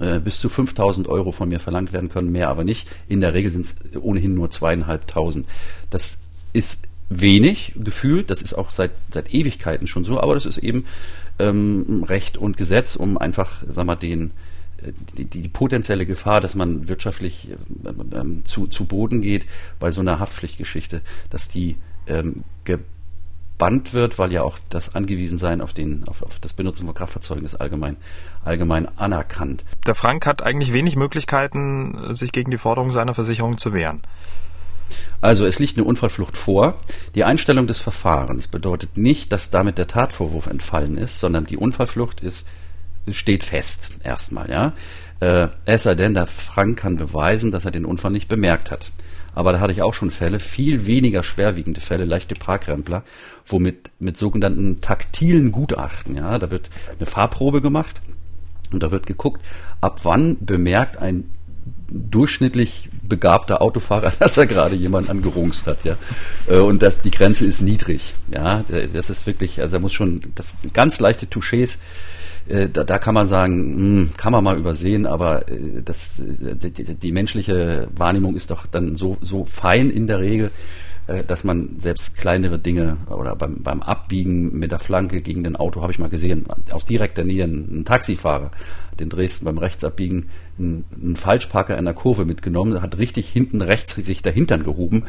[0.00, 2.88] äh, bis zu 5.000 Euro von mir verlangt werden können, mehr aber nicht.
[3.06, 5.46] In der Regel sind es ohnehin nur zweieinhalbtausend.
[5.90, 6.22] Das
[6.54, 10.86] ist wenig gefühlt, das ist auch seit, seit Ewigkeiten schon so, aber das ist eben
[11.38, 14.30] ähm, Recht und Gesetz, um einfach, sag mal, den
[15.16, 17.48] die, die, potenzielle Gefahr, dass man wirtschaftlich
[17.84, 19.46] ähm, ähm, zu, zu Boden geht
[19.78, 21.76] bei so einer Haftpflichtgeschichte, dass die
[22.06, 26.94] ähm, gebannt wird, weil ja auch das Angewiesensein auf, den, auf, auf das Benutzen von
[26.94, 27.96] Kraftfahrzeugen ist allgemein,
[28.44, 29.64] allgemein anerkannt.
[29.86, 34.00] Der Frank hat eigentlich wenig Möglichkeiten, sich gegen die Forderung seiner Versicherung zu wehren.
[35.20, 36.76] Also es liegt eine Unfallflucht vor.
[37.14, 42.20] Die Einstellung des Verfahrens bedeutet nicht, dass damit der Tatvorwurf entfallen ist, sondern die Unfallflucht
[42.20, 42.48] ist
[43.10, 44.72] steht fest erstmal, ja.
[45.20, 48.92] Äh, es sei denn, der Frank kann beweisen, dass er den Unfall nicht bemerkt hat.
[49.34, 53.04] Aber da hatte ich auch schon Fälle, viel weniger schwerwiegende Fälle, leichte Parkrempler,
[53.46, 58.00] wo mit, mit sogenannten taktilen Gutachten, ja, da wird eine Fahrprobe gemacht
[58.72, 59.44] und da wird geguckt,
[59.80, 61.30] ab wann bemerkt ein
[61.92, 65.96] durchschnittlich begabter Autofahrer, dass er gerade jemanden angerungst hat, ja.
[66.48, 68.64] Äh, und das, die Grenze ist niedrig, ja.
[68.94, 71.78] Das ist wirklich, also da muss schon, das ganz leichte Touchés
[72.48, 76.18] äh, da, da kann man sagen, mh, hm, kann man mal übersehen, aber äh, das,
[76.18, 80.50] äh, die, die, menschliche Wahrnehmung ist doch dann so, so fein in der Regel,
[81.06, 85.56] äh, dass man selbst kleinere Dinge oder beim, beim Abbiegen mit der Flanke gegen den
[85.56, 88.50] Auto, habe ich mal gesehen, aus direkter Nähe ein, Taxifahrer,
[88.98, 93.94] den Dresden beim Rechtsabbiegen einen, einen Falschparker in der Kurve mitgenommen, hat richtig hinten rechts
[93.94, 95.04] sich dahinter gehoben.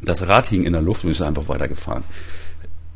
[0.00, 2.02] Das Rad hing in der Luft und ist einfach weitergefahren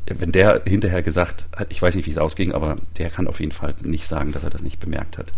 [0.07, 3.41] wenn der hinterher gesagt hat, ich weiß nicht, wie es ausging, aber der kann auf
[3.41, 5.33] jeden Fall nicht sagen, dass er das nicht bemerkt hat.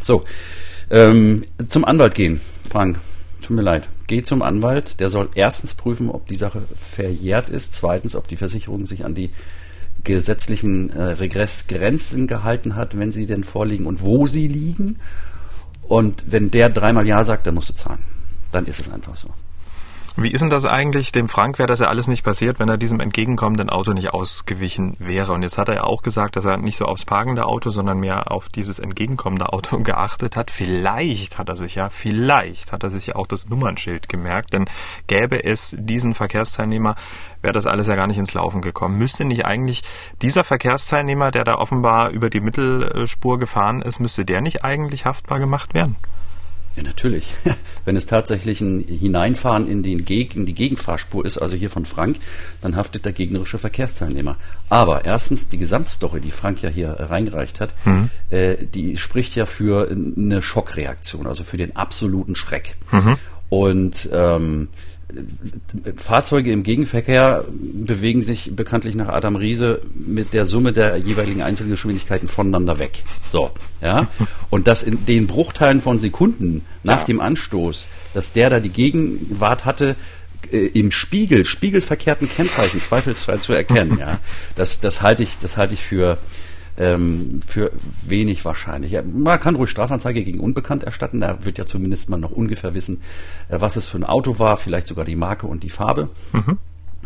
[0.00, 0.24] So,
[0.90, 2.98] ähm, zum Anwalt gehen, Frank.
[3.40, 3.88] Tut mir leid.
[4.06, 5.00] Geh zum Anwalt.
[5.00, 7.74] Der soll erstens prüfen, ob die Sache verjährt ist.
[7.74, 9.30] Zweitens, ob die Versicherung sich an die
[10.02, 14.98] gesetzlichen äh, Regressgrenzen gehalten hat, wenn sie denn vorliegen und wo sie liegen.
[15.82, 18.00] Und wenn der dreimal Ja sagt, dann musst du zahlen.
[18.50, 19.28] Dann ist es einfach so.
[20.16, 21.10] Wie ist denn das eigentlich?
[21.10, 24.94] Dem Frank wäre das ja alles nicht passiert, wenn er diesem entgegenkommenden Auto nicht ausgewichen
[25.00, 25.32] wäre.
[25.32, 27.98] Und jetzt hat er ja auch gesagt, dass er nicht so aufs parkende Auto, sondern
[27.98, 30.52] mehr auf dieses entgegenkommende Auto geachtet hat.
[30.52, 34.66] Vielleicht hat er sich ja, vielleicht hat er sich ja auch das Nummernschild gemerkt, denn
[35.08, 36.94] gäbe es diesen Verkehrsteilnehmer,
[37.42, 38.96] wäre das alles ja gar nicht ins Laufen gekommen.
[38.96, 39.82] Müsste nicht eigentlich
[40.22, 45.40] dieser Verkehrsteilnehmer, der da offenbar über die Mittelspur gefahren ist, müsste der nicht eigentlich haftbar
[45.40, 45.96] gemacht werden?
[46.76, 47.26] Ja, natürlich.
[47.84, 51.86] Wenn es tatsächlich ein Hineinfahren in, den Geg in die Gegenfahrspur ist, also hier von
[51.86, 52.16] Frank,
[52.62, 54.36] dann haftet der gegnerische Verkehrsteilnehmer.
[54.68, 58.10] Aber erstens, die Gesamtstory, die Frank ja hier reingereicht hat, mhm.
[58.30, 62.76] äh, die spricht ja für eine Schockreaktion, also für den absoluten Schreck.
[62.90, 63.18] Mhm.
[63.50, 64.68] Und ähm,
[65.96, 72.28] Fahrzeuge im Gegenverkehr bewegen sich bekanntlich nach Adam Riese mit der Summe der jeweiligen Einzelgeschwindigkeiten
[72.28, 73.02] voneinander weg.
[73.26, 73.50] So,
[73.82, 74.08] ja.
[74.50, 77.04] Und dass in den Bruchteilen von Sekunden nach ja.
[77.04, 79.96] dem Anstoß, dass der da die Gegenwart hatte,
[80.50, 84.18] äh, im Spiegel, spiegelverkehrten Kennzeichen zweifelsfrei zu erkennen, ja.
[84.56, 86.18] Das, das halte ich, das halte ich für,
[86.76, 87.72] ähm, für
[88.06, 88.96] wenig wahrscheinlich.
[89.04, 93.00] Man kann ruhig Strafanzeige gegen Unbekannt erstatten, da wird ja zumindest man noch ungefähr wissen,
[93.48, 96.10] äh, was es für ein Auto war, vielleicht sogar die Marke und die Farbe.
[96.32, 96.58] Mhm.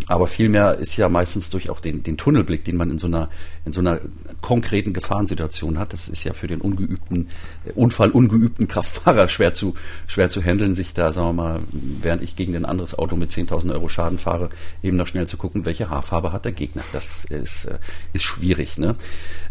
[0.06, 3.28] Aber vielmehr ist ja meistens durch auch den, den Tunnelblick, den man in so einer,
[3.64, 4.00] in so einer
[4.40, 5.92] konkreten Gefahrensituation hat.
[5.92, 7.28] Das ist ja für den ungeübten,
[7.66, 9.74] äh, unfallungeübten Kraftfahrer schwer zu,
[10.06, 13.30] schwer zu handeln, sich da, sagen wir mal, während ich gegen ein anderes Auto mit
[13.30, 14.50] 10.000 Euro Schaden fahre,
[14.82, 16.82] eben noch schnell zu gucken, welche Haarfarbe hat der Gegner.
[16.92, 17.78] Das ist, äh,
[18.12, 18.78] ist schwierig.
[18.78, 18.96] Ne?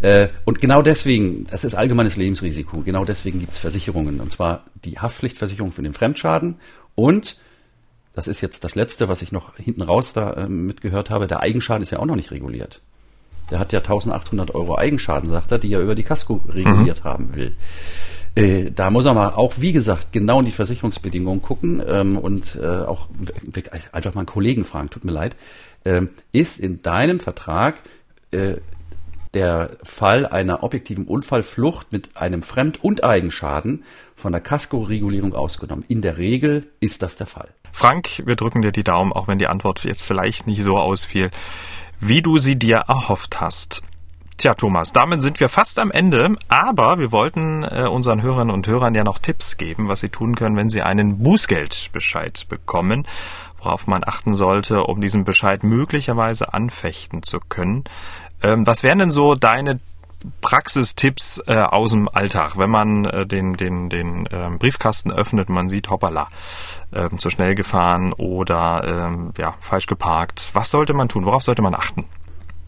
[0.01, 4.19] Äh, und genau deswegen, das ist allgemeines Lebensrisiko, genau deswegen gibt es Versicherungen.
[4.21, 6.55] Und zwar die Haftpflichtversicherung für den Fremdschaden
[6.95, 7.37] und
[8.17, 11.41] das ist jetzt das Letzte, was ich noch hinten raus da äh, mitgehört habe, der
[11.41, 12.81] Eigenschaden ist ja auch noch nicht reguliert.
[13.51, 17.07] Der hat ja 1800 Euro Eigenschaden, sagt er, die er über die Casco reguliert mhm.
[17.07, 17.55] haben will.
[18.33, 22.57] Äh, da muss er mal auch, wie gesagt, genau in die Versicherungsbedingungen gucken ähm, und
[22.59, 23.07] äh, auch
[23.91, 25.35] einfach mal einen Kollegen fragen, tut mir leid.
[25.85, 27.83] Ähm, ist in deinem Vertrag
[28.31, 28.55] äh,
[29.35, 33.83] der Fall einer objektiven Unfallflucht mit einem Fremd- und Eigenschaden
[34.15, 35.85] von der Casco-Regulierung ausgenommen?
[35.87, 37.49] In der Regel ist das der Fall.
[37.71, 41.31] Frank, wir drücken dir die Daumen, auch wenn die Antwort jetzt vielleicht nicht so ausfiel,
[41.99, 43.81] wie du sie dir erhofft hast.
[44.37, 48.67] Tja, Thomas, damit sind wir fast am Ende, aber wir wollten äh, unseren Hörerinnen und
[48.67, 53.07] Hörern ja noch Tipps geben, was sie tun können, wenn sie einen Bußgeldbescheid bekommen,
[53.59, 57.85] worauf man achten sollte, um diesen Bescheid möglicherweise anfechten zu können.
[58.43, 59.79] Ähm, was wären denn so deine
[60.41, 65.69] Praxistipps äh, aus dem Alltag, wenn man äh, den, den, den äh, Briefkasten öffnet, man
[65.69, 66.27] sieht, hoppala,
[66.91, 70.49] äh, zu schnell gefahren oder äh, ja, falsch geparkt.
[70.53, 71.25] Was sollte man tun?
[71.25, 72.05] Worauf sollte man achten?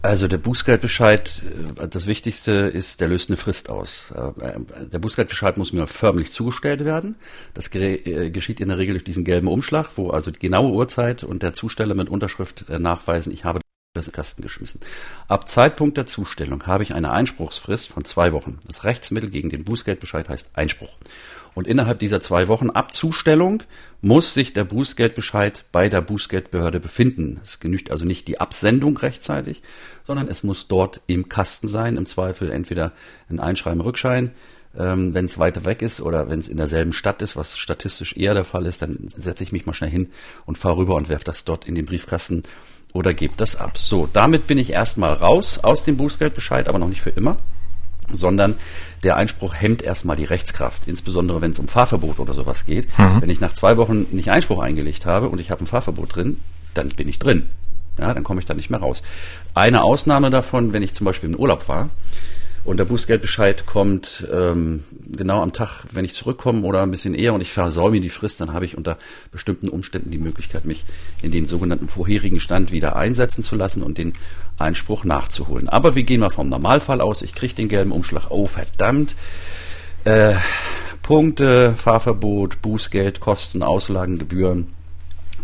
[0.02, 1.42] Also der Bußgeldbescheid,
[1.76, 4.12] äh, das Wichtigste ist, der löst eine Frist aus.
[4.12, 7.16] Äh, der Bußgeldbescheid muss mir förmlich zugestellt werden.
[7.52, 11.22] Das äh, geschieht in der Regel durch diesen gelben Umschlag, wo also die genaue Uhrzeit
[11.22, 13.60] und der Zusteller mit Unterschrift nachweisen, ich habe
[13.92, 14.78] das Kasten geschmissen.
[15.26, 18.60] Ab Zeitpunkt der Zustellung habe ich eine Einspruchsfrist von zwei Wochen.
[18.68, 20.96] Das Rechtsmittel gegen den Bußgeldbescheid heißt Einspruch.
[21.54, 23.64] Und innerhalb dieser zwei Wochen ab Zustellung
[24.00, 27.40] muss sich der Bußgeldbescheid bei der Bußgeldbehörde befinden.
[27.42, 29.60] Es genügt also nicht die Absendung rechtzeitig,
[30.06, 31.96] sondern es muss dort im Kasten sein.
[31.96, 32.92] Im Zweifel entweder
[33.28, 34.30] ein Einschreiben Rückschein,
[34.78, 38.16] ähm, wenn es weiter weg ist oder wenn es in derselben Stadt ist, was statistisch
[38.16, 40.10] eher der Fall ist, dann setze ich mich mal schnell hin
[40.46, 42.42] und fahre rüber und werfe das dort in den Briefkasten
[42.92, 43.78] oder gebt das ab.
[43.78, 47.36] So, damit bin ich erstmal raus aus dem Bußgeldbescheid, aber noch nicht für immer,
[48.12, 48.56] sondern
[49.02, 52.86] der Einspruch hemmt erstmal die Rechtskraft, insbesondere wenn es um Fahrverbot oder sowas geht.
[52.98, 53.22] Mhm.
[53.22, 56.40] Wenn ich nach zwei Wochen nicht Einspruch eingelegt habe und ich habe ein Fahrverbot drin,
[56.74, 57.48] dann bin ich drin.
[57.98, 59.02] Ja, dann komme ich da nicht mehr raus.
[59.54, 61.90] Eine Ausnahme davon, wenn ich zum Beispiel im Urlaub war,
[62.64, 67.32] und der Bußgeldbescheid kommt ähm, genau am Tag, wenn ich zurückkomme oder ein bisschen eher
[67.32, 68.98] und ich versäume die Frist, dann habe ich unter
[69.32, 70.84] bestimmten Umständen die Möglichkeit, mich
[71.22, 74.12] in den sogenannten vorherigen Stand wieder einsetzen zu lassen und den
[74.58, 75.68] Einspruch nachzuholen.
[75.68, 77.22] Aber wir gehen mal vom Normalfall aus.
[77.22, 78.30] Ich kriege den gelben Umschlag.
[78.30, 79.14] Oh, verdammt.
[80.04, 80.34] Äh,
[81.02, 84.68] Punkte, Fahrverbot, Bußgeld, Kosten, Auslagen, Gebühren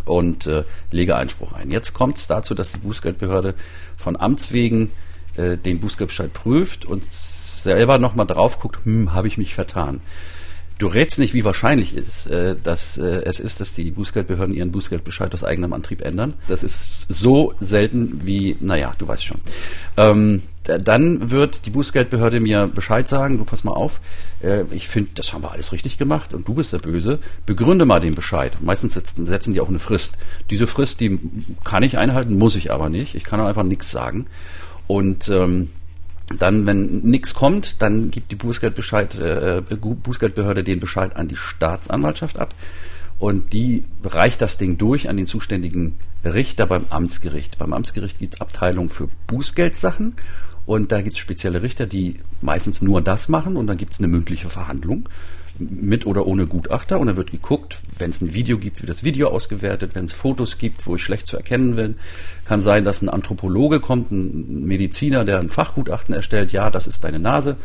[0.05, 1.71] und äh, lege Einspruch ein.
[1.71, 3.55] Jetzt kommt es dazu, dass die Bußgeldbehörde
[3.97, 4.93] von Amts wegen
[5.39, 10.01] äh, den Bußgeldbescheid prüft und selber nochmal drauf guckt, hm, habe ich mich vertan.
[10.79, 14.73] Du rätst nicht, wie wahrscheinlich ist, äh, dass äh, es ist, dass die Bußgeldbehörden ihren
[14.73, 16.35] Bußgeldbescheid aus eigenem Antrieb ändern.
[16.49, 19.41] Das ist so selten wie, naja, du weißt schon.
[19.97, 24.01] Ähm, dann wird die Bußgeldbehörde mir Bescheid sagen, du pass mal auf,
[24.43, 27.87] äh, ich finde, das haben wir alles richtig gemacht und du bist der Böse, begründe
[27.87, 28.53] mal den Bescheid.
[28.61, 30.19] Meistens setzen, setzen die auch eine Frist.
[30.51, 31.19] Diese Frist, die
[31.65, 33.15] kann ich einhalten, muss ich aber nicht.
[33.15, 34.27] Ich kann auch einfach nichts sagen.
[34.87, 35.71] Und ähm,
[36.39, 42.39] dann, wenn nichts kommt, dann gibt die Bußgeldbescheid, äh, Bußgeldbehörde den Bescheid an die Staatsanwaltschaft
[42.39, 42.55] ab.
[43.19, 47.59] Und die reicht das Ding durch an den zuständigen Richter beim Amtsgericht.
[47.59, 50.17] Beim Amtsgericht gibt es Abteilungen für Bußgeldsachen.
[50.67, 53.57] Und da gibt es spezielle Richter, die meistens nur das machen.
[53.57, 55.09] Und dann gibt es eine mündliche Verhandlung
[55.59, 56.99] mit oder ohne Gutachter.
[56.99, 60.13] Und dann wird geguckt, wenn es ein Video gibt, wird das Video ausgewertet, wenn es
[60.13, 61.97] Fotos gibt, wo ich schlecht zu erkennen bin,
[62.45, 67.05] kann sein, dass ein Anthropologe kommt, ein Mediziner, der ein Fachgutachten erstellt, ja, das ist
[67.05, 67.57] deine Nase,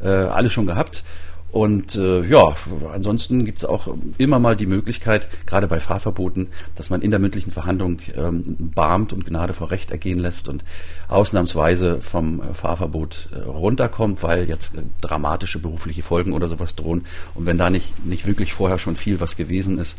[0.00, 1.04] äh, alles schon gehabt
[1.52, 2.56] und äh, ja,
[2.94, 7.20] ansonsten gibt es auch immer mal die Möglichkeit, gerade bei Fahrverboten, dass man in der
[7.20, 10.64] mündlichen Verhandlung ähm, barmt und Gnade vor Recht ergehen lässt und
[11.08, 17.04] ausnahmsweise vom äh, Fahrverbot äh, runterkommt, weil jetzt äh, dramatische berufliche Folgen oder sowas drohen.
[17.34, 19.98] Und wenn da nicht, nicht wirklich vorher schon viel was gewesen ist,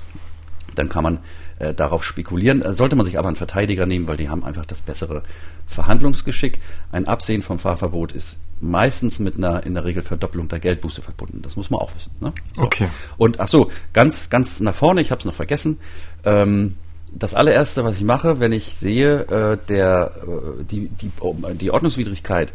[0.73, 1.19] dann kann man
[1.59, 2.61] äh, darauf spekulieren.
[2.61, 5.23] Äh, sollte man sich aber einen Verteidiger nehmen, weil die haben einfach das bessere
[5.67, 6.59] Verhandlungsgeschick.
[6.91, 11.41] Ein Absehen vom Fahrverbot ist meistens mit einer in der Regel Verdoppelung der Geldbuße verbunden.
[11.41, 12.11] Das muss man auch wissen.
[12.19, 12.33] Ne?
[12.55, 12.63] So.
[12.63, 12.87] Okay.
[13.17, 15.01] Und ach so, ganz ganz nach vorne.
[15.01, 15.79] Ich habe es noch vergessen.
[16.23, 16.75] Ähm,
[17.15, 21.11] das allererste, was ich mache, wenn ich sehe, äh, der, äh, die, die,
[21.59, 22.51] die Ordnungswidrigkeit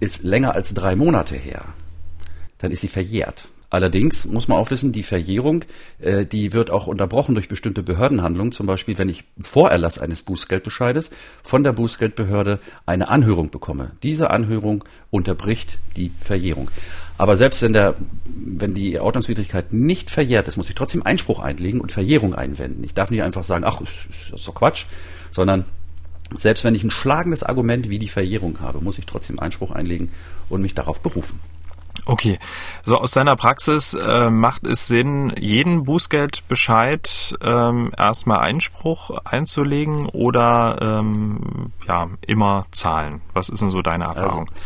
[0.00, 1.64] ist länger als drei Monate her,
[2.58, 3.46] dann ist sie verjährt.
[3.72, 5.64] Allerdings muss man auch wissen, die Verjährung,
[5.98, 8.52] äh, die wird auch unterbrochen durch bestimmte Behördenhandlungen.
[8.52, 11.10] Zum Beispiel, wenn ich vor Erlass eines Bußgeldbescheides
[11.42, 13.92] von der Bußgeldbehörde eine Anhörung bekomme.
[14.02, 16.70] Diese Anhörung unterbricht die Verjährung.
[17.16, 17.94] Aber selbst wenn, der,
[18.26, 22.84] wenn die Ordnungswidrigkeit nicht verjährt ist, muss ich trotzdem Einspruch einlegen und Verjährung einwenden.
[22.84, 24.84] Ich darf nicht einfach sagen, ach, ist, ist doch Quatsch,
[25.30, 25.64] sondern
[26.36, 30.10] selbst wenn ich ein schlagendes Argument wie die Verjährung habe, muss ich trotzdem Einspruch einlegen
[30.50, 31.40] und mich darauf berufen.
[32.04, 32.38] Okay,
[32.84, 40.78] so aus deiner Praxis äh, macht es Sinn, jeden Bußgeldbescheid ähm, erstmal Einspruch einzulegen oder
[40.80, 43.20] ähm, ja immer zahlen?
[43.34, 44.48] Was ist denn so deine also, Erfahrung?
[44.48, 44.62] Also,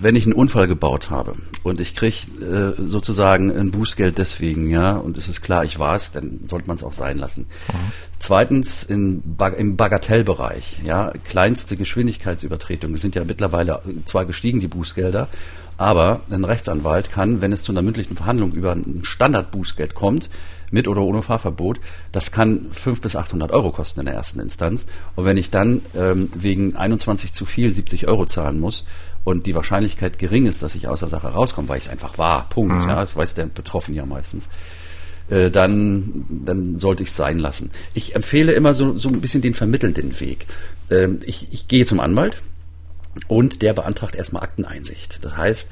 [0.00, 1.34] wenn ich einen Unfall gebaut habe
[1.64, 5.96] und ich kriege äh, sozusagen ein Bußgeld deswegen, ja, und es ist klar, ich war
[5.96, 7.46] es, dann sollte man es auch sein lassen.
[7.72, 7.92] Mhm.
[8.20, 9.22] Zweitens in,
[9.56, 15.28] im Bagatellbereich, ja, kleinste Geschwindigkeitsübertretungen sind ja mittlerweile zwar gestiegen die Bußgelder,
[15.78, 20.28] aber ein Rechtsanwalt kann, wenn es zu einer mündlichen Verhandlung über ein Standardbußgeld kommt,
[20.70, 21.80] mit oder ohne Fahrverbot,
[22.12, 24.86] das kann 500 bis 800 Euro kosten in der ersten Instanz.
[25.16, 28.84] Und wenn ich dann ähm, wegen 21 zu viel 70 Euro zahlen muss
[29.24, 32.18] und die Wahrscheinlichkeit gering ist, dass ich aus der Sache rauskomme, weil ich es einfach
[32.18, 32.88] war, Punkt, mhm.
[32.88, 34.48] ja, das weiß der Betroffene ja meistens,
[35.30, 37.70] äh, dann, dann sollte ich es sein lassen.
[37.94, 40.46] Ich empfehle immer so, so ein bisschen den vermittelnden Weg.
[40.90, 42.38] Ähm, ich, ich gehe zum Anwalt,
[43.26, 45.24] und der beantragt erstmal Akteneinsicht.
[45.24, 45.70] Das heißt,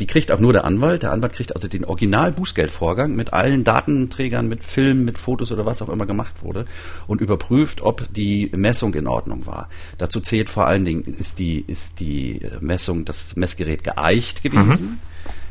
[0.00, 1.02] die kriegt auch nur der Anwalt.
[1.02, 5.82] Der Anwalt kriegt also den Original-Bußgeldvorgang mit allen Datenträgern, mit Filmen, mit Fotos oder was
[5.82, 6.66] auch immer gemacht wurde
[7.06, 9.68] und überprüft, ob die Messung in Ordnung war.
[9.98, 14.86] Dazu zählt vor allen Dingen, ist die, ist die Messung, das Messgerät geeicht gewesen.
[14.86, 14.98] Mhm.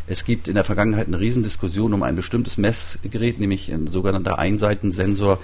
[0.06, 5.40] Es gibt in der Vergangenheit eine Riesendiskussion um ein bestimmtes Messgerät, nämlich ein sogenannter Einseitensensor,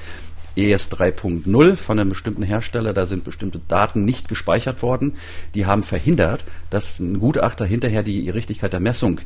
[0.56, 5.16] ES 3.0 von einem bestimmten Hersteller, da sind bestimmte Daten nicht gespeichert worden.
[5.56, 9.22] Die haben verhindert, dass ein Gutachter hinterher die Richtigkeit der Messung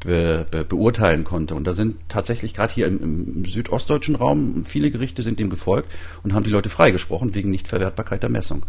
[0.00, 1.54] be, be, beurteilen konnte.
[1.54, 5.90] Und da sind tatsächlich gerade hier im, im, südostdeutschen Raum viele Gerichte sind dem gefolgt
[6.22, 8.64] und haben die Leute freigesprochen wegen Nichtverwertbarkeit der Messung.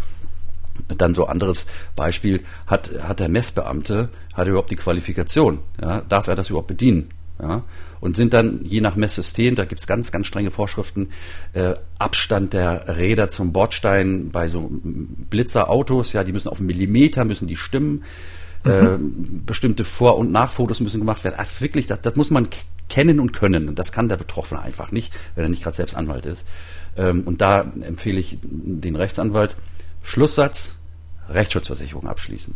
[0.97, 5.59] Dann so anderes Beispiel, hat, hat der Messbeamte, hat er überhaupt die Qualifikation?
[5.81, 7.09] Ja, darf er das überhaupt bedienen?
[7.39, 7.63] Ja,
[7.99, 11.09] und sind dann je nach Messsystem, da gibt es ganz, ganz strenge Vorschriften,
[11.53, 17.25] äh, Abstand der Räder zum Bordstein bei so Blitzerautos, ja, die müssen auf einen Millimeter,
[17.25, 18.03] müssen die stimmen.
[18.63, 18.71] Mhm.
[18.71, 21.35] Äh, bestimmte Vor- und Nachfotos müssen gemacht werden.
[21.37, 22.47] Also wirklich, das, das muss man
[22.89, 23.69] kennen und können.
[23.69, 26.45] Und das kann der Betroffene einfach nicht, wenn er nicht gerade selbst Anwalt ist.
[26.97, 29.55] Ähm, und da empfehle ich den Rechtsanwalt,
[30.03, 30.75] Schlusssatz,
[31.29, 32.53] Rechtsschutzversicherung abschließen.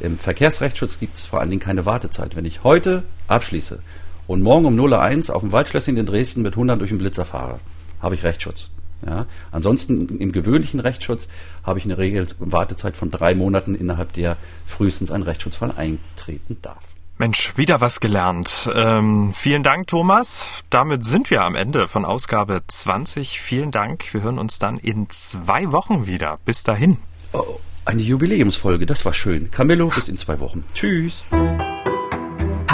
[0.00, 2.34] Im Verkehrsrechtsschutz gibt es vor allen Dingen keine Wartezeit.
[2.34, 3.78] Wenn ich heute abschließe
[4.26, 7.24] und morgen um 0.01 Uhr auf dem Waldschlösschen in Dresden mit 100 durch den Blitzer
[7.24, 7.60] fahre,
[8.00, 8.70] habe ich Rechtsschutz.
[9.06, 9.26] Ja.
[9.52, 11.28] Ansonsten im gewöhnlichen Rechtsschutz
[11.62, 16.84] habe ich eine Regel Wartezeit von drei Monaten, innerhalb der frühestens ein Rechtsschutzfall eintreten darf.
[17.16, 18.68] Mensch, wieder was gelernt.
[18.74, 20.44] Ähm, vielen Dank, Thomas.
[20.68, 23.40] Damit sind wir am Ende von Ausgabe 20.
[23.40, 24.12] Vielen Dank.
[24.12, 26.38] Wir hören uns dann in zwei Wochen wieder.
[26.44, 26.98] Bis dahin.
[27.32, 29.50] Oh, eine Jubiläumsfolge, das war schön.
[29.50, 30.64] Camillo, bis in zwei Wochen.
[30.74, 31.24] Tschüss.